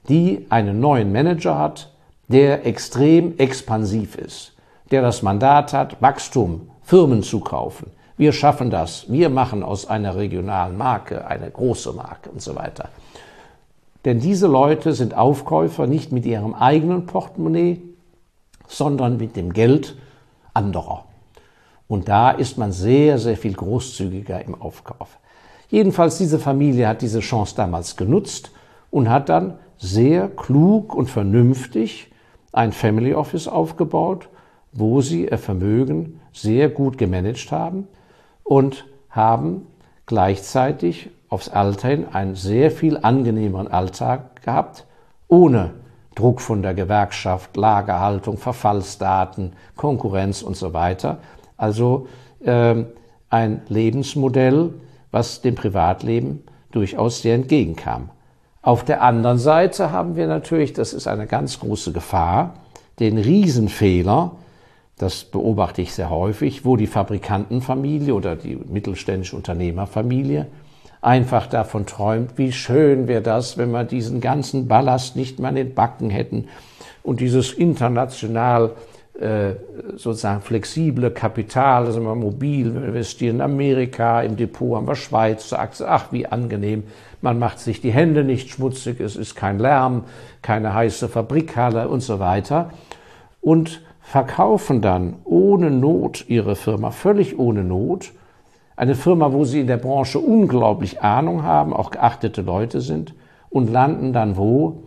die 0.07 0.45
einen 0.49 0.79
neuen 0.79 1.11
Manager 1.11 1.57
hat, 1.57 1.91
der 2.27 2.65
extrem 2.65 3.37
expansiv 3.37 4.15
ist, 4.15 4.53
der 4.91 5.01
das 5.01 5.21
Mandat 5.21 5.73
hat, 5.73 6.01
Wachstum 6.01 6.69
Firmen 6.83 7.21
zu 7.21 7.39
kaufen. 7.39 7.91
Wir 8.17 8.33
schaffen 8.33 8.69
das. 8.69 9.09
Wir 9.09 9.29
machen 9.29 9.63
aus 9.63 9.87
einer 9.87 10.15
regionalen 10.15 10.77
Marke 10.77 11.25
eine 11.27 11.49
große 11.49 11.93
Marke 11.93 12.29
und 12.29 12.41
so 12.41 12.55
weiter. 12.55 12.89
Denn 14.05 14.19
diese 14.19 14.47
Leute 14.47 14.93
sind 14.93 15.13
Aufkäufer 15.13 15.87
nicht 15.87 16.11
mit 16.11 16.25
ihrem 16.25 16.53
eigenen 16.53 17.05
Portemonnaie, 17.05 17.81
sondern 18.67 19.17
mit 19.17 19.35
dem 19.35 19.53
Geld 19.53 19.95
anderer. 20.53 21.05
Und 21.87 22.07
da 22.07 22.31
ist 22.31 22.57
man 22.57 22.71
sehr, 22.71 23.17
sehr 23.19 23.37
viel 23.37 23.53
großzügiger 23.53 24.43
im 24.45 24.59
Aufkauf. 24.59 25.17
Jedenfalls, 25.69 26.17
diese 26.17 26.39
Familie 26.39 26.87
hat 26.87 27.01
diese 27.01 27.19
Chance 27.19 27.55
damals 27.55 27.95
genutzt 27.95 28.51
und 28.91 29.09
hat 29.09 29.29
dann 29.29 29.55
sehr 29.77 30.27
klug 30.27 30.93
und 30.93 31.09
vernünftig 31.09 32.11
ein 32.51 32.71
Family 32.71 33.13
Office 33.13 33.47
aufgebaut, 33.47 34.29
wo 34.71 35.01
sie 35.01 35.27
ihr 35.27 35.37
Vermögen 35.37 36.19
sehr 36.33 36.69
gut 36.69 36.97
gemanagt 36.97 37.51
haben 37.51 37.87
und 38.43 38.85
haben 39.09 39.67
gleichzeitig 40.05 41.09
aufs 41.29 41.49
Alter 41.49 41.89
hin 41.89 42.05
einen 42.11 42.35
sehr 42.35 42.71
viel 42.71 42.97
angenehmeren 42.97 43.67
Alltag 43.67 44.41
gehabt, 44.41 44.85
ohne 45.27 45.71
Druck 46.15 46.41
von 46.41 46.61
der 46.61 46.73
Gewerkschaft, 46.73 47.55
Lagerhaltung, 47.55 48.37
Verfallsdaten, 48.37 49.53
Konkurrenz 49.75 50.41
und 50.41 50.57
so 50.57 50.73
weiter. 50.73 51.19
Also 51.55 52.07
äh, 52.43 52.83
ein 53.29 53.61
Lebensmodell, 53.67 54.73
was 55.11 55.41
dem 55.41 55.55
Privatleben 55.55 56.43
durchaus 56.71 57.21
sehr 57.21 57.35
entgegenkam. 57.35 58.09
Auf 58.61 58.83
der 58.83 59.01
anderen 59.01 59.37
Seite 59.37 59.91
haben 59.91 60.15
wir 60.15 60.27
natürlich, 60.27 60.73
das 60.73 60.93
ist 60.93 61.07
eine 61.07 61.27
ganz 61.27 61.59
große 61.59 61.93
Gefahr, 61.93 62.55
den 62.99 63.17
Riesenfehler, 63.17 64.31
das 64.97 65.23
beobachte 65.23 65.81
ich 65.81 65.93
sehr 65.93 66.09
häufig, 66.09 66.65
wo 66.65 66.75
die 66.75 66.87
Fabrikantenfamilie 66.87 68.13
oder 68.13 68.35
die 68.35 68.57
mittelständische 68.57 69.37
Unternehmerfamilie 69.37 70.47
einfach 71.01 71.47
davon 71.47 71.85
träumt, 71.85 72.31
wie 72.37 72.51
schön 72.51 73.07
wäre 73.07 73.21
das, 73.21 73.57
wenn 73.57 73.71
wir 73.71 73.85
diesen 73.85 74.19
ganzen 74.19 74.67
Ballast 74.67 75.15
nicht 75.15 75.39
mehr 75.39 75.51
in 75.51 75.55
den 75.55 75.73
Backen 75.73 76.09
hätten 76.09 76.49
und 77.01 77.21
dieses 77.21 77.53
international 77.53 78.71
äh, 79.17 79.55
sozusagen 79.95 80.41
flexible 80.41 81.11
Kapital, 81.11 81.85
also 81.85 82.01
wir 82.01 82.15
mobil, 82.15 82.73
wir 82.73 82.83
investieren 82.83 83.37
in 83.37 83.41
Amerika, 83.41 84.21
im 84.21 84.35
Depot 84.35 84.75
haben 84.75 84.87
wir 84.87 84.95
Schweiz, 84.95 85.53
Aktie, 85.53 85.87
ach 85.87 86.11
wie 86.11 86.25
angenehm, 86.25 86.83
man 87.21 87.39
macht 87.39 87.59
sich 87.59 87.81
die 87.81 87.91
Hände 87.91 88.23
nicht 88.23 88.49
schmutzig, 88.49 88.99
es 88.99 89.15
ist 89.15 89.35
kein 89.35 89.59
Lärm, 89.59 90.05
keine 90.41 90.73
heiße 90.73 91.09
Fabrikhalle 91.09 91.89
und 91.89 92.01
so 92.01 92.19
weiter. 92.19 92.69
Und 93.41 93.81
verkaufen 94.01 94.81
dann 94.81 95.15
ohne 95.23 95.69
Not 95.69 96.25
ihre 96.27 96.55
Firma, 96.55 96.91
völlig 96.91 97.37
ohne 97.37 97.63
Not, 97.63 98.11
eine 98.75 98.95
Firma, 98.95 99.33
wo 99.33 99.43
sie 99.43 99.59
in 99.59 99.67
der 99.67 99.77
Branche 99.77 100.19
unglaublich 100.19 101.01
Ahnung 101.01 101.43
haben, 101.43 101.73
auch 101.73 101.91
geachtete 101.91 102.41
Leute 102.41 102.81
sind, 102.81 103.13
und 103.49 103.69
landen 103.69 104.13
dann 104.13 104.37
wo? 104.37 104.83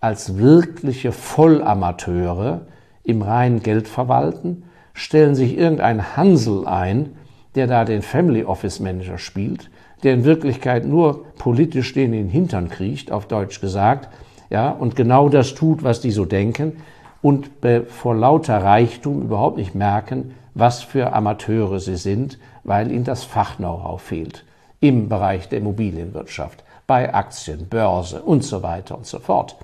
Als 0.00 0.36
wirkliche 0.36 1.12
Vollamateure 1.12 2.62
im 3.04 3.22
reinen 3.22 3.62
Geld 3.62 3.88
verwalten, 3.88 4.64
stellen 4.92 5.34
sich 5.34 5.56
irgendein 5.56 6.16
Hansel 6.16 6.66
ein, 6.66 7.16
der 7.54 7.66
da 7.66 7.84
den 7.84 8.02
Family 8.02 8.44
Office 8.44 8.80
Manager 8.80 9.18
spielt, 9.18 9.70
der 10.02 10.14
in 10.14 10.24
Wirklichkeit 10.24 10.84
nur 10.84 11.24
politisch 11.34 11.92
den 11.92 12.12
in 12.12 12.24
den 12.24 12.28
Hintern 12.28 12.68
kriecht, 12.68 13.12
auf 13.12 13.26
Deutsch 13.26 13.60
gesagt, 13.60 14.08
ja, 14.50 14.70
und 14.70 14.96
genau 14.96 15.28
das 15.28 15.54
tut, 15.54 15.82
was 15.82 16.00
die 16.00 16.10
so 16.10 16.24
denken, 16.24 16.78
und 17.22 17.50
vor 17.88 18.14
lauter 18.14 18.62
Reichtum 18.62 19.22
überhaupt 19.22 19.56
nicht 19.56 19.74
merken, 19.74 20.34
was 20.54 20.82
für 20.82 21.12
Amateure 21.12 21.78
sie 21.78 21.96
sind, 21.96 22.38
weil 22.64 22.90
ihnen 22.90 23.04
das 23.04 23.24
Fach-Know-how 23.24 24.00
fehlt. 24.00 24.44
im 24.82 25.08
Bereich 25.08 25.48
der 25.48 25.60
Immobilienwirtschaft, 25.60 26.64
bei 26.88 27.14
Aktien, 27.14 27.68
Börse 27.68 28.20
und 28.20 28.42
so 28.42 28.64
weiter 28.64 28.98
und 28.98 29.06
so 29.06 29.20
fort. 29.20 29.56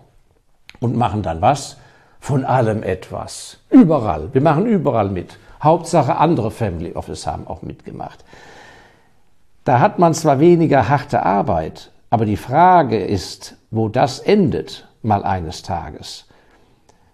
Und 0.78 0.96
machen 0.96 1.22
dann 1.22 1.42
was? 1.42 1.76
Von 2.20 2.44
allem 2.44 2.84
etwas. 2.84 3.58
Überall. 3.68 4.28
Wir 4.32 4.40
machen 4.40 4.66
überall 4.66 5.10
mit. 5.10 5.36
Hauptsache 5.60 6.16
andere 6.16 6.52
Family 6.52 6.92
Office 6.92 7.26
haben 7.26 7.48
auch 7.48 7.62
mitgemacht. 7.62 8.24
Da 9.64 9.80
hat 9.80 9.98
man 9.98 10.14
zwar 10.14 10.40
weniger 10.40 10.88
harte 10.88 11.24
Arbeit, 11.24 11.90
aber 12.10 12.24
die 12.24 12.36
Frage 12.36 12.98
ist, 12.98 13.56
wo 13.70 13.88
das 13.88 14.18
endet, 14.18 14.88
mal 15.02 15.24
eines 15.24 15.62
Tages. 15.62 16.26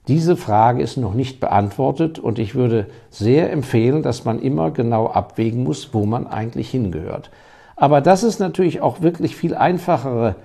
Diese 0.06 0.36
Frage 0.36 0.82
ist 0.82 0.98
noch 0.98 1.14
nicht 1.14 1.40
beantwortet 1.40 2.18
und 2.18 2.38
ich 2.38 2.54
würde 2.54 2.88
sehr 3.08 3.50
empfehlen, 3.50 4.02
dass 4.02 4.26
man 4.26 4.38
immer 4.38 4.70
genau 4.70 5.08
abwägen 5.08 5.64
muss, 5.64 5.94
wo 5.94 6.04
man 6.04 6.26
eigentlich 6.26 6.70
hingehört. 6.70 7.30
Aber 7.74 8.00
dass 8.00 8.22
es 8.22 8.38
natürlich 8.38 8.82
auch 8.82 9.00
wirklich 9.00 9.34
viel 9.34 9.54
einfachere, 9.54 10.36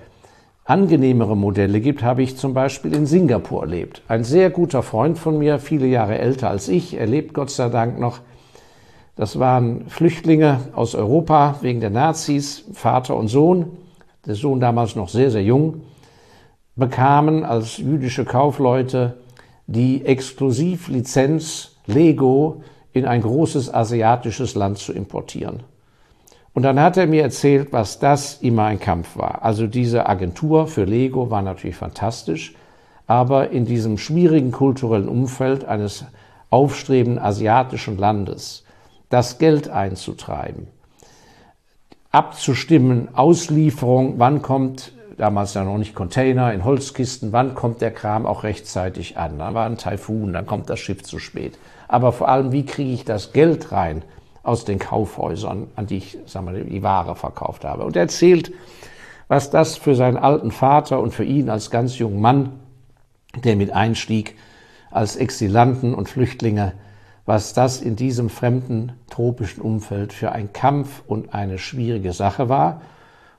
angenehmere 0.64 1.36
Modelle 1.36 1.80
gibt, 1.80 2.02
habe 2.02 2.22
ich 2.22 2.38
zum 2.38 2.54
Beispiel 2.54 2.94
in 2.94 3.04
Singapur 3.06 3.62
erlebt. 3.62 4.02
Ein 4.08 4.24
sehr 4.24 4.50
guter 4.50 4.82
Freund 4.82 5.18
von 5.18 5.38
mir, 5.38 5.58
viele 5.58 5.86
Jahre 5.86 6.18
älter 6.18 6.48
als 6.48 6.68
ich, 6.68 6.98
er 6.98 7.06
lebt 7.06 7.34
Gott 7.34 7.50
sei 7.50 7.68
Dank 7.68 7.98
noch. 7.98 8.20
Das 9.20 9.38
waren 9.38 9.86
Flüchtlinge 9.88 10.60
aus 10.72 10.94
Europa 10.94 11.56
wegen 11.60 11.80
der 11.80 11.90
Nazis, 11.90 12.64
Vater 12.72 13.14
und 13.16 13.28
Sohn, 13.28 13.66
der 14.24 14.34
Sohn 14.34 14.60
damals 14.60 14.96
noch 14.96 15.10
sehr, 15.10 15.30
sehr 15.30 15.42
jung, 15.42 15.82
bekamen 16.74 17.44
als 17.44 17.76
jüdische 17.76 18.24
Kaufleute 18.24 19.18
die 19.66 20.06
Exklusivlizenz 20.06 21.76
Lego 21.84 22.62
in 22.94 23.04
ein 23.04 23.20
großes 23.20 23.74
asiatisches 23.74 24.54
Land 24.54 24.78
zu 24.78 24.94
importieren. 24.94 25.64
Und 26.54 26.62
dann 26.62 26.80
hat 26.80 26.96
er 26.96 27.06
mir 27.06 27.20
erzählt, 27.20 27.74
was 27.74 27.98
das 27.98 28.38
immer 28.40 28.64
ein 28.64 28.80
Kampf 28.80 29.18
war. 29.18 29.42
Also 29.42 29.66
diese 29.66 30.08
Agentur 30.08 30.66
für 30.66 30.84
Lego 30.84 31.30
war 31.30 31.42
natürlich 31.42 31.76
fantastisch, 31.76 32.54
aber 33.06 33.50
in 33.50 33.66
diesem 33.66 33.98
schwierigen 33.98 34.50
kulturellen 34.50 35.10
Umfeld 35.10 35.66
eines 35.66 36.06
aufstrebenden 36.48 37.22
asiatischen 37.22 37.98
Landes 37.98 38.64
das 39.10 39.38
Geld 39.38 39.68
einzutreiben, 39.68 40.68
abzustimmen, 42.10 43.14
Auslieferung, 43.14 44.14
wann 44.18 44.40
kommt 44.40 44.92
damals 45.18 45.52
ja 45.54 45.64
noch 45.64 45.76
nicht 45.76 45.94
Container 45.94 46.52
in 46.52 46.64
Holzkisten, 46.64 47.32
wann 47.32 47.54
kommt 47.54 47.82
der 47.82 47.90
Kram 47.90 48.24
auch 48.24 48.42
rechtzeitig 48.42 49.18
an? 49.18 49.38
Dann 49.38 49.52
war 49.52 49.66
ein 49.66 49.76
Taifun, 49.76 50.32
dann 50.32 50.46
kommt 50.46 50.70
das 50.70 50.80
Schiff 50.80 51.02
zu 51.02 51.18
spät. 51.18 51.58
Aber 51.88 52.12
vor 52.12 52.28
allem, 52.28 52.52
wie 52.52 52.64
kriege 52.64 52.92
ich 52.92 53.04
das 53.04 53.32
Geld 53.32 53.70
rein 53.70 54.02
aus 54.42 54.64
den 54.64 54.78
Kaufhäusern, 54.78 55.66
an 55.76 55.86
die 55.86 55.98
ich 55.98 56.18
sagen 56.26 56.46
wir, 56.52 56.64
die 56.64 56.82
Ware 56.82 57.16
verkauft 57.16 57.64
habe? 57.64 57.84
Und 57.84 57.96
er 57.96 58.02
erzählt, 58.02 58.52
was 59.28 59.50
das 59.50 59.76
für 59.76 59.94
seinen 59.94 60.16
alten 60.16 60.50
Vater 60.50 61.00
und 61.00 61.12
für 61.12 61.24
ihn 61.24 61.50
als 61.50 61.70
ganz 61.70 61.98
jungen 61.98 62.20
Mann, 62.20 62.52
der 63.44 63.56
mit 63.56 63.72
einstieg, 63.72 64.36
als 64.90 65.16
Exilanten 65.16 65.94
und 65.94 66.08
Flüchtlinge, 66.08 66.72
was 67.30 67.52
das 67.52 67.80
in 67.80 67.94
diesem 67.94 68.28
fremden 68.28 68.90
tropischen 69.08 69.62
Umfeld 69.62 70.12
für 70.12 70.32
ein 70.32 70.52
Kampf 70.52 71.04
und 71.06 71.32
eine 71.32 71.58
schwierige 71.58 72.12
Sache 72.12 72.48
war 72.48 72.80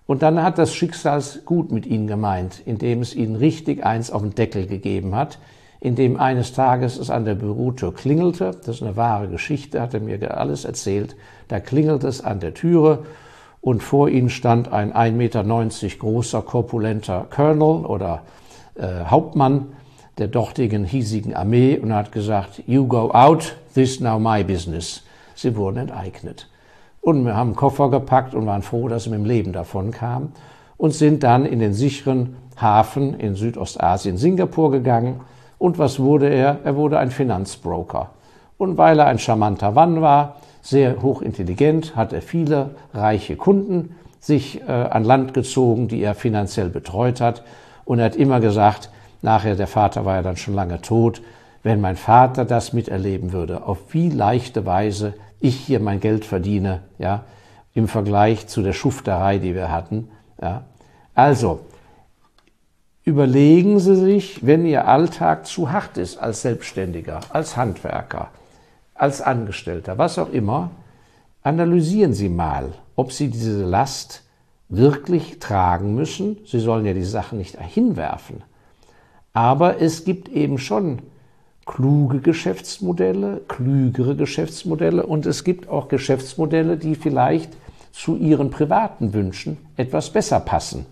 und 0.06 0.22
dann 0.22 0.42
hat 0.42 0.58
das 0.58 0.74
Schicksal 0.74 1.22
gut 1.44 1.74
mit 1.74 1.86
ihnen 1.86 2.08
gemeint, 2.08 2.62
indem 2.66 3.02
es 3.02 3.14
ihnen 3.14 3.36
richtig 3.36 3.86
eins 3.86 4.10
auf 4.10 4.22
den 4.22 4.34
Deckel 4.34 4.66
gegeben 4.66 5.14
hat, 5.14 5.40
indem 5.82 6.16
eines 6.16 6.54
Tages 6.54 6.98
es 6.98 7.10
an 7.10 7.26
der 7.26 7.36
Bürotür 7.36 7.94
klingelte. 7.94 8.52
Das 8.52 8.78
ist 8.78 8.82
eine 8.82 8.96
wahre 8.96 9.28
Geschichte, 9.28 9.82
hat 9.82 9.94
er 9.94 10.00
mir 10.00 10.38
alles 10.38 10.64
erzählt. 10.64 11.18
Da 11.50 11.60
klingelte 11.60 12.08
es 12.08 12.24
an 12.24 12.40
der 12.40 12.54
Türe 12.54 13.00
und 13.60 13.84
vor 13.84 14.08
ihnen 14.08 14.30
stand 14.30 14.72
ein 14.72 14.94
1,90 14.94 15.12
Meter 15.12 15.98
großer, 16.00 16.42
korpulenter 16.44 17.28
Colonel 17.30 17.86
oder 17.86 18.22
äh, 18.76 19.04
Hauptmann 19.04 19.74
der 20.18 20.28
dortigen 20.28 20.84
hiesigen 20.84 21.34
Armee 21.34 21.78
und 21.78 21.94
hat 21.94 22.12
gesagt, 22.12 22.64
you 22.68 22.86
go 22.88 23.12
out, 23.12 23.56
this 23.74 24.00
now 24.00 24.20
my 24.20 24.44
business. 24.44 25.04
Sie 25.36 25.56
wurden 25.56 25.78
enteignet. 25.78 26.48
Und 27.02 27.26
wir 27.26 27.36
haben 27.36 27.50
einen 27.50 27.56
Koffer 27.56 27.90
gepackt 27.90 28.36
und 28.36 28.46
waren 28.46 28.62
froh, 28.62 28.88
dass 28.88 29.06
wir 29.06 29.12
mit 29.12 29.22
dem 29.22 29.26
Leben 29.26 29.54
davon 29.54 29.92
kamen 29.92 30.34
und 30.78 30.94
sind 30.94 31.24
dann 31.24 31.46
in 31.46 31.60
den 31.60 31.74
sicheren 31.74 32.36
Hafen 32.58 33.20
in 33.20 33.36
Südostasien, 33.36 34.18
Singapur 34.18 34.72
gegangen. 34.72 35.22
Und 35.58 35.80
was 35.80 36.00
wurde 36.00 36.30
er? 36.30 36.60
Er 36.64 36.76
wurde 36.76 37.00
ein 37.00 37.12
Finanzbroker. 37.12 38.12
Und 38.58 38.78
weil 38.78 39.00
er 39.00 39.08
ein 39.08 39.18
charmanter 39.18 39.72
Mann 39.72 40.02
war, 40.02 40.36
sehr 40.62 41.02
hochintelligent, 41.02 41.96
hat 41.96 42.14
er 42.14 42.22
viele 42.22 42.76
reiche 42.94 43.36
Kunden 43.36 43.96
sich 44.20 44.62
äh, 44.62 44.72
an 44.72 45.04
Land 45.04 45.34
gezogen, 45.34 45.88
die 45.88 46.02
er 46.02 46.14
finanziell 46.14 46.70
betreut 46.70 47.20
hat. 47.20 47.44
Und 47.86 47.98
er 47.98 48.06
hat 48.06 48.16
immer 48.16 48.40
gesagt, 48.40 48.92
nachher, 49.22 49.56
der 49.56 49.68
Vater 49.68 50.06
war 50.06 50.16
ja 50.16 50.22
dann 50.22 50.38
schon 50.38 50.54
lange 50.54 50.82
tot, 50.82 51.22
wenn 51.64 51.82
mein 51.82 51.96
Vater 51.96 52.46
das 52.46 52.74
miterleben 52.74 53.32
würde, 53.34 53.64
auf 53.64 53.94
wie 53.94 54.10
leichte 54.10 54.66
Weise 54.66 55.14
ich 55.40 55.56
hier 55.58 55.80
mein 55.80 56.00
Geld 56.00 56.26
verdiene, 56.26 56.82
ja, 56.98 57.24
im 57.74 57.88
Vergleich 57.88 58.48
zu 58.48 58.62
der 58.62 58.74
Schufterei, 58.74 59.38
die 59.38 59.56
wir 59.56 59.72
hatten. 59.72 60.10
Ja. 60.42 60.64
Also, 61.14 61.62
überlegen 63.04 63.80
Sie 63.80 63.96
sich, 63.96 64.46
wenn 64.46 64.66
Ihr 64.66 64.88
Alltag 64.88 65.46
zu 65.46 65.72
hart 65.72 65.98
ist 65.98 66.18
als 66.18 66.42
Selbstständiger, 66.42 67.22
als 67.30 67.58
Handwerker, 67.58 68.30
als 68.94 69.22
Angestellter, 69.22 69.98
was 69.98 70.20
auch 70.20 70.32
immer, 70.32 70.72
analysieren 71.44 72.14
Sie 72.14 72.30
mal, 72.30 72.74
ob 72.96 73.12
Sie 73.12 73.30
diese 73.30 73.64
Last 73.64 74.24
wirklich 74.70 75.40
tragen 75.40 75.96
müssen. 75.96 76.38
Sie 76.46 76.60
sollen 76.60 76.86
ja 76.86 76.94
die 76.94 77.04
Sachen 77.04 77.38
nicht 77.38 77.60
hinwerfen. 77.60 78.44
Aber 79.34 79.82
es 79.82 80.04
gibt 80.04 80.30
eben 80.30 80.58
schon 80.58 81.00
kluge 81.66 82.20
Geschäftsmodelle, 82.20 83.42
klügere 83.48 84.16
Geschäftsmodelle 84.16 85.06
und 85.06 85.26
es 85.26 85.44
gibt 85.44 85.70
auch 85.70 85.88
Geschäftsmodelle, 85.88 86.78
die 86.78 86.96
vielleicht 86.96 87.52
zu 87.92 88.16
ihren 88.18 88.50
privaten 88.50 89.14
Wünschen 89.14 89.58
etwas 89.78 90.10
besser 90.10 90.40
passen. 90.40 90.86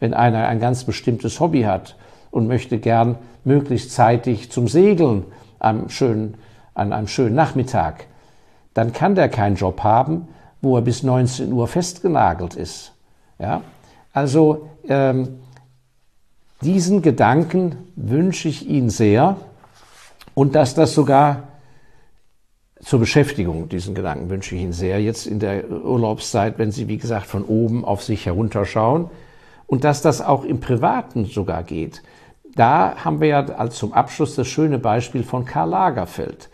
Wenn 0.00 0.14
einer 0.14 0.48
ein 0.48 0.60
ganz 0.60 0.84
bestimmtes 0.84 1.40
Hobby 1.40 1.62
hat 1.62 1.96
und 2.30 2.46
möchte 2.46 2.78
gern 2.78 3.16
möglichst 3.44 3.92
zeitig 3.92 4.50
zum 4.50 4.68
Segeln 4.68 5.24
am 5.58 5.88
schönen, 5.88 6.34
an 6.74 6.92
einem 6.92 7.08
schönen 7.08 7.34
Nachmittag, 7.34 8.06
dann 8.74 8.92
kann 8.92 9.14
der 9.14 9.28
keinen 9.28 9.56
Job 9.56 9.82
haben, 9.82 10.28
wo 10.60 10.76
er 10.76 10.82
bis 10.82 11.02
19 11.02 11.52
Uhr 11.52 11.68
festgenagelt 11.68 12.54
ist. 12.54 12.92
Ja? 13.38 13.62
Also 14.12 14.68
ähm, 14.88 15.40
diesen 16.60 17.02
Gedanken 17.02 17.76
wünsche 17.96 18.48
ich 18.48 18.68
Ihnen 18.68 18.90
sehr, 18.90 19.36
und 20.34 20.54
dass 20.54 20.74
das 20.74 20.94
sogar 20.94 21.44
zur 22.80 22.98
Beschäftigung, 22.98 23.68
diesen 23.68 23.94
Gedanken 23.94 24.28
wünsche 24.28 24.54
ich 24.56 24.62
Ihnen 24.62 24.72
sehr, 24.72 25.00
jetzt 25.00 25.26
in 25.26 25.38
der 25.38 25.70
Urlaubszeit, 25.70 26.58
wenn 26.58 26.72
Sie, 26.72 26.88
wie 26.88 26.98
gesagt, 26.98 27.26
von 27.26 27.44
oben 27.44 27.84
auf 27.84 28.02
sich 28.02 28.26
herunterschauen. 28.26 29.08
Und 29.66 29.84
dass 29.84 30.02
das 30.02 30.20
auch 30.20 30.44
im 30.44 30.60
Privaten 30.60 31.24
sogar 31.24 31.62
geht. 31.62 32.02
Da 32.54 32.96
haben 33.02 33.20
wir 33.20 33.28
ja 33.28 33.44
als 33.46 33.76
zum 33.76 33.94
Abschluss 33.94 34.34
das 34.34 34.46
schöne 34.46 34.78
Beispiel 34.78 35.22
von 35.22 35.46
Karl 35.46 35.70
Lagerfeld. 35.70 36.50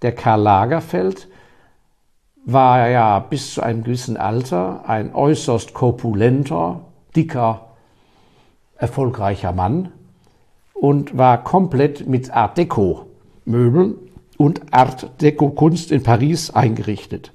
Der 0.00 0.12
Karl 0.12 0.40
Lagerfeld 0.40 1.28
war 2.46 2.88
ja 2.88 3.18
bis 3.18 3.54
zu 3.54 3.62
einem 3.62 3.84
gewissen 3.84 4.16
Alter 4.16 4.88
ein 4.88 5.14
äußerst 5.14 5.74
korpulenter, 5.74 6.80
dicker, 7.14 7.65
erfolgreicher 8.78 9.52
Mann 9.52 9.92
und 10.74 11.16
war 11.16 11.42
komplett 11.42 12.06
mit 12.06 12.30
Art 12.30 12.58
Deco 12.58 13.06
Möbeln 13.44 13.94
und 14.36 14.72
Art 14.72 15.20
Deco 15.22 15.50
Kunst 15.50 15.92
in 15.92 16.02
Paris 16.02 16.50
eingerichtet. 16.50 17.32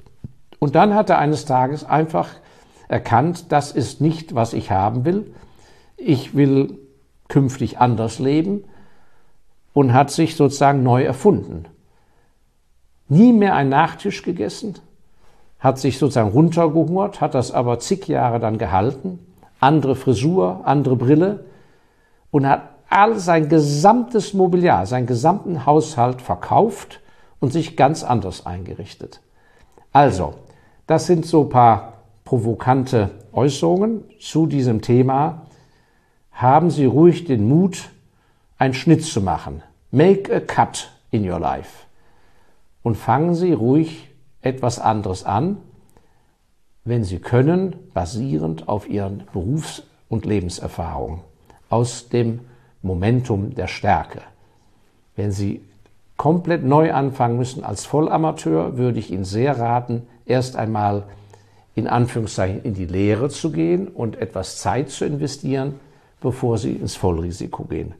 Und 0.59 0.75
dann 0.75 0.93
hat 0.93 1.09
er 1.09 1.17
eines 1.17 1.45
Tages 1.45 1.83
einfach 1.83 2.29
erkannt, 2.87 3.51
das 3.51 3.71
ist 3.71 4.01
nicht, 4.01 4.35
was 4.35 4.53
ich 4.53 4.69
haben 4.69 5.05
will. 5.05 5.33
Ich 5.97 6.35
will 6.35 6.77
künftig 7.27 7.79
anders 7.79 8.19
leben 8.19 8.65
und 9.73 9.93
hat 9.93 10.11
sich 10.11 10.35
sozusagen 10.35 10.83
neu 10.83 11.03
erfunden. 11.03 11.65
Nie 13.07 13.33
mehr 13.33 13.55
einen 13.55 13.69
Nachtisch 13.69 14.21
gegessen, 14.21 14.75
hat 15.59 15.79
sich 15.79 15.97
sozusagen 15.97 16.29
runtergehungert, 16.29 17.21
hat 17.21 17.33
das 17.33 17.51
aber 17.51 17.79
zig 17.79 18.07
Jahre 18.07 18.39
dann 18.39 18.57
gehalten, 18.57 19.19
andere 19.61 19.95
Frisur, 19.95 20.61
andere 20.65 20.97
Brille 20.97 21.45
und 22.31 22.47
hat 22.47 22.63
all 22.89 23.17
sein 23.19 23.47
gesamtes 23.47 24.33
Mobiliar, 24.33 24.85
seinen 24.85 25.07
gesamten 25.07 25.65
Haushalt 25.65 26.21
verkauft 26.21 26.99
und 27.39 27.53
sich 27.53 27.77
ganz 27.77 28.03
anders 28.03 28.45
eingerichtet. 28.45 29.21
Also, 29.93 30.33
das 30.87 31.05
sind 31.05 31.25
so 31.25 31.45
paar 31.45 31.93
provokante 32.25 33.11
Äußerungen 33.31 34.03
zu 34.19 34.45
diesem 34.45 34.81
Thema. 34.81 35.43
Haben 36.31 36.69
Sie 36.69 36.85
ruhig 36.85 37.25
den 37.25 37.47
Mut, 37.47 37.89
einen 38.57 38.73
Schnitt 38.73 39.05
zu 39.05 39.21
machen. 39.21 39.63
Make 39.91 40.33
a 40.33 40.39
cut 40.39 40.91
in 41.11 41.29
your 41.29 41.39
life. 41.39 41.85
Und 42.83 42.95
fangen 42.95 43.35
Sie 43.35 43.53
ruhig 43.53 44.09
etwas 44.41 44.79
anderes 44.79 45.23
an. 45.23 45.57
Wenn 46.83 47.03
Sie 47.03 47.19
können, 47.19 47.75
basierend 47.93 48.67
auf 48.67 48.89
Ihren 48.89 49.23
Berufs- 49.31 49.83
und 50.09 50.25
Lebenserfahrungen, 50.25 51.21
aus 51.69 52.09
dem 52.09 52.41
Momentum 52.81 53.53
der 53.55 53.67
Stärke. 53.67 54.21
Wenn 55.15 55.31
Sie 55.31 55.61
komplett 56.17 56.63
neu 56.63 56.93
anfangen 56.93 57.37
müssen 57.37 57.63
als 57.63 57.85
Vollamateur, 57.85 58.77
würde 58.77 58.99
ich 58.99 59.11
Ihnen 59.11 59.25
sehr 59.25 59.57
raten, 59.59 60.03
erst 60.25 60.55
einmal 60.55 61.03
in 61.75 61.87
Anführungszeichen 61.87 62.63
in 62.63 62.73
die 62.73 62.85
Lehre 62.85 63.29
zu 63.29 63.51
gehen 63.51 63.87
und 63.87 64.17
etwas 64.17 64.57
Zeit 64.57 64.89
zu 64.89 65.05
investieren, 65.05 65.79
bevor 66.19 66.57
Sie 66.57 66.73
ins 66.73 66.95
Vollrisiko 66.95 67.63
gehen. 67.63 67.93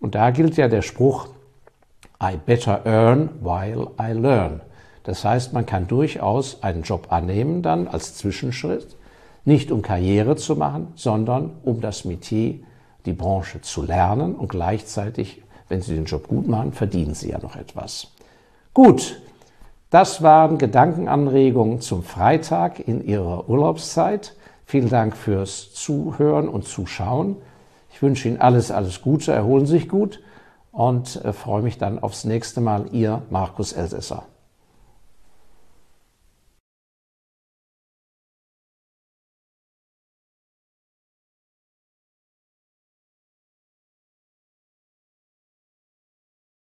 Und 0.00 0.14
da 0.14 0.30
gilt 0.30 0.56
ja 0.56 0.68
der 0.68 0.82
Spruch, 0.82 1.28
I 2.22 2.36
better 2.36 2.84
earn 2.86 3.28
while 3.40 3.88
I 4.00 4.12
learn. 4.12 4.60
Das 5.04 5.24
heißt, 5.24 5.52
man 5.52 5.66
kann 5.66 5.86
durchaus 5.86 6.62
einen 6.62 6.82
Job 6.82 7.06
annehmen 7.10 7.62
dann 7.62 7.86
als 7.86 8.16
Zwischenschritt, 8.16 8.96
nicht 9.44 9.70
um 9.70 9.82
Karriere 9.82 10.36
zu 10.36 10.56
machen, 10.56 10.88
sondern 10.96 11.52
um 11.62 11.80
das 11.80 12.04
Metier, 12.04 12.56
die 13.06 13.12
Branche 13.12 13.60
zu 13.60 13.82
lernen 13.82 14.34
und 14.34 14.48
gleichzeitig, 14.48 15.42
wenn 15.68 15.82
Sie 15.82 15.94
den 15.94 16.06
Job 16.06 16.26
gut 16.26 16.48
machen, 16.48 16.72
verdienen 16.72 17.14
Sie 17.14 17.30
ja 17.30 17.38
noch 17.38 17.54
etwas. 17.54 18.08
Gut, 18.72 19.20
das 19.90 20.22
waren 20.22 20.56
Gedankenanregungen 20.56 21.80
zum 21.80 22.02
Freitag 22.02 22.80
in 22.80 23.06
Ihrer 23.06 23.48
Urlaubszeit. 23.48 24.34
Vielen 24.64 24.88
Dank 24.88 25.16
fürs 25.16 25.74
Zuhören 25.74 26.48
und 26.48 26.66
Zuschauen. 26.66 27.36
Ich 27.92 28.02
wünsche 28.02 28.26
Ihnen 28.26 28.40
alles, 28.40 28.70
alles 28.70 29.02
Gute, 29.02 29.32
erholen 29.32 29.66
Sie 29.66 29.74
sich 29.74 29.88
gut 29.88 30.20
und 30.72 31.22
äh, 31.24 31.32
freue 31.32 31.62
mich 31.62 31.78
dann 31.78 31.98
aufs 31.98 32.24
nächste 32.24 32.60
Mal. 32.60 32.86
Ihr 32.92 33.22
Markus 33.30 33.72
Elsässer. 33.72 34.24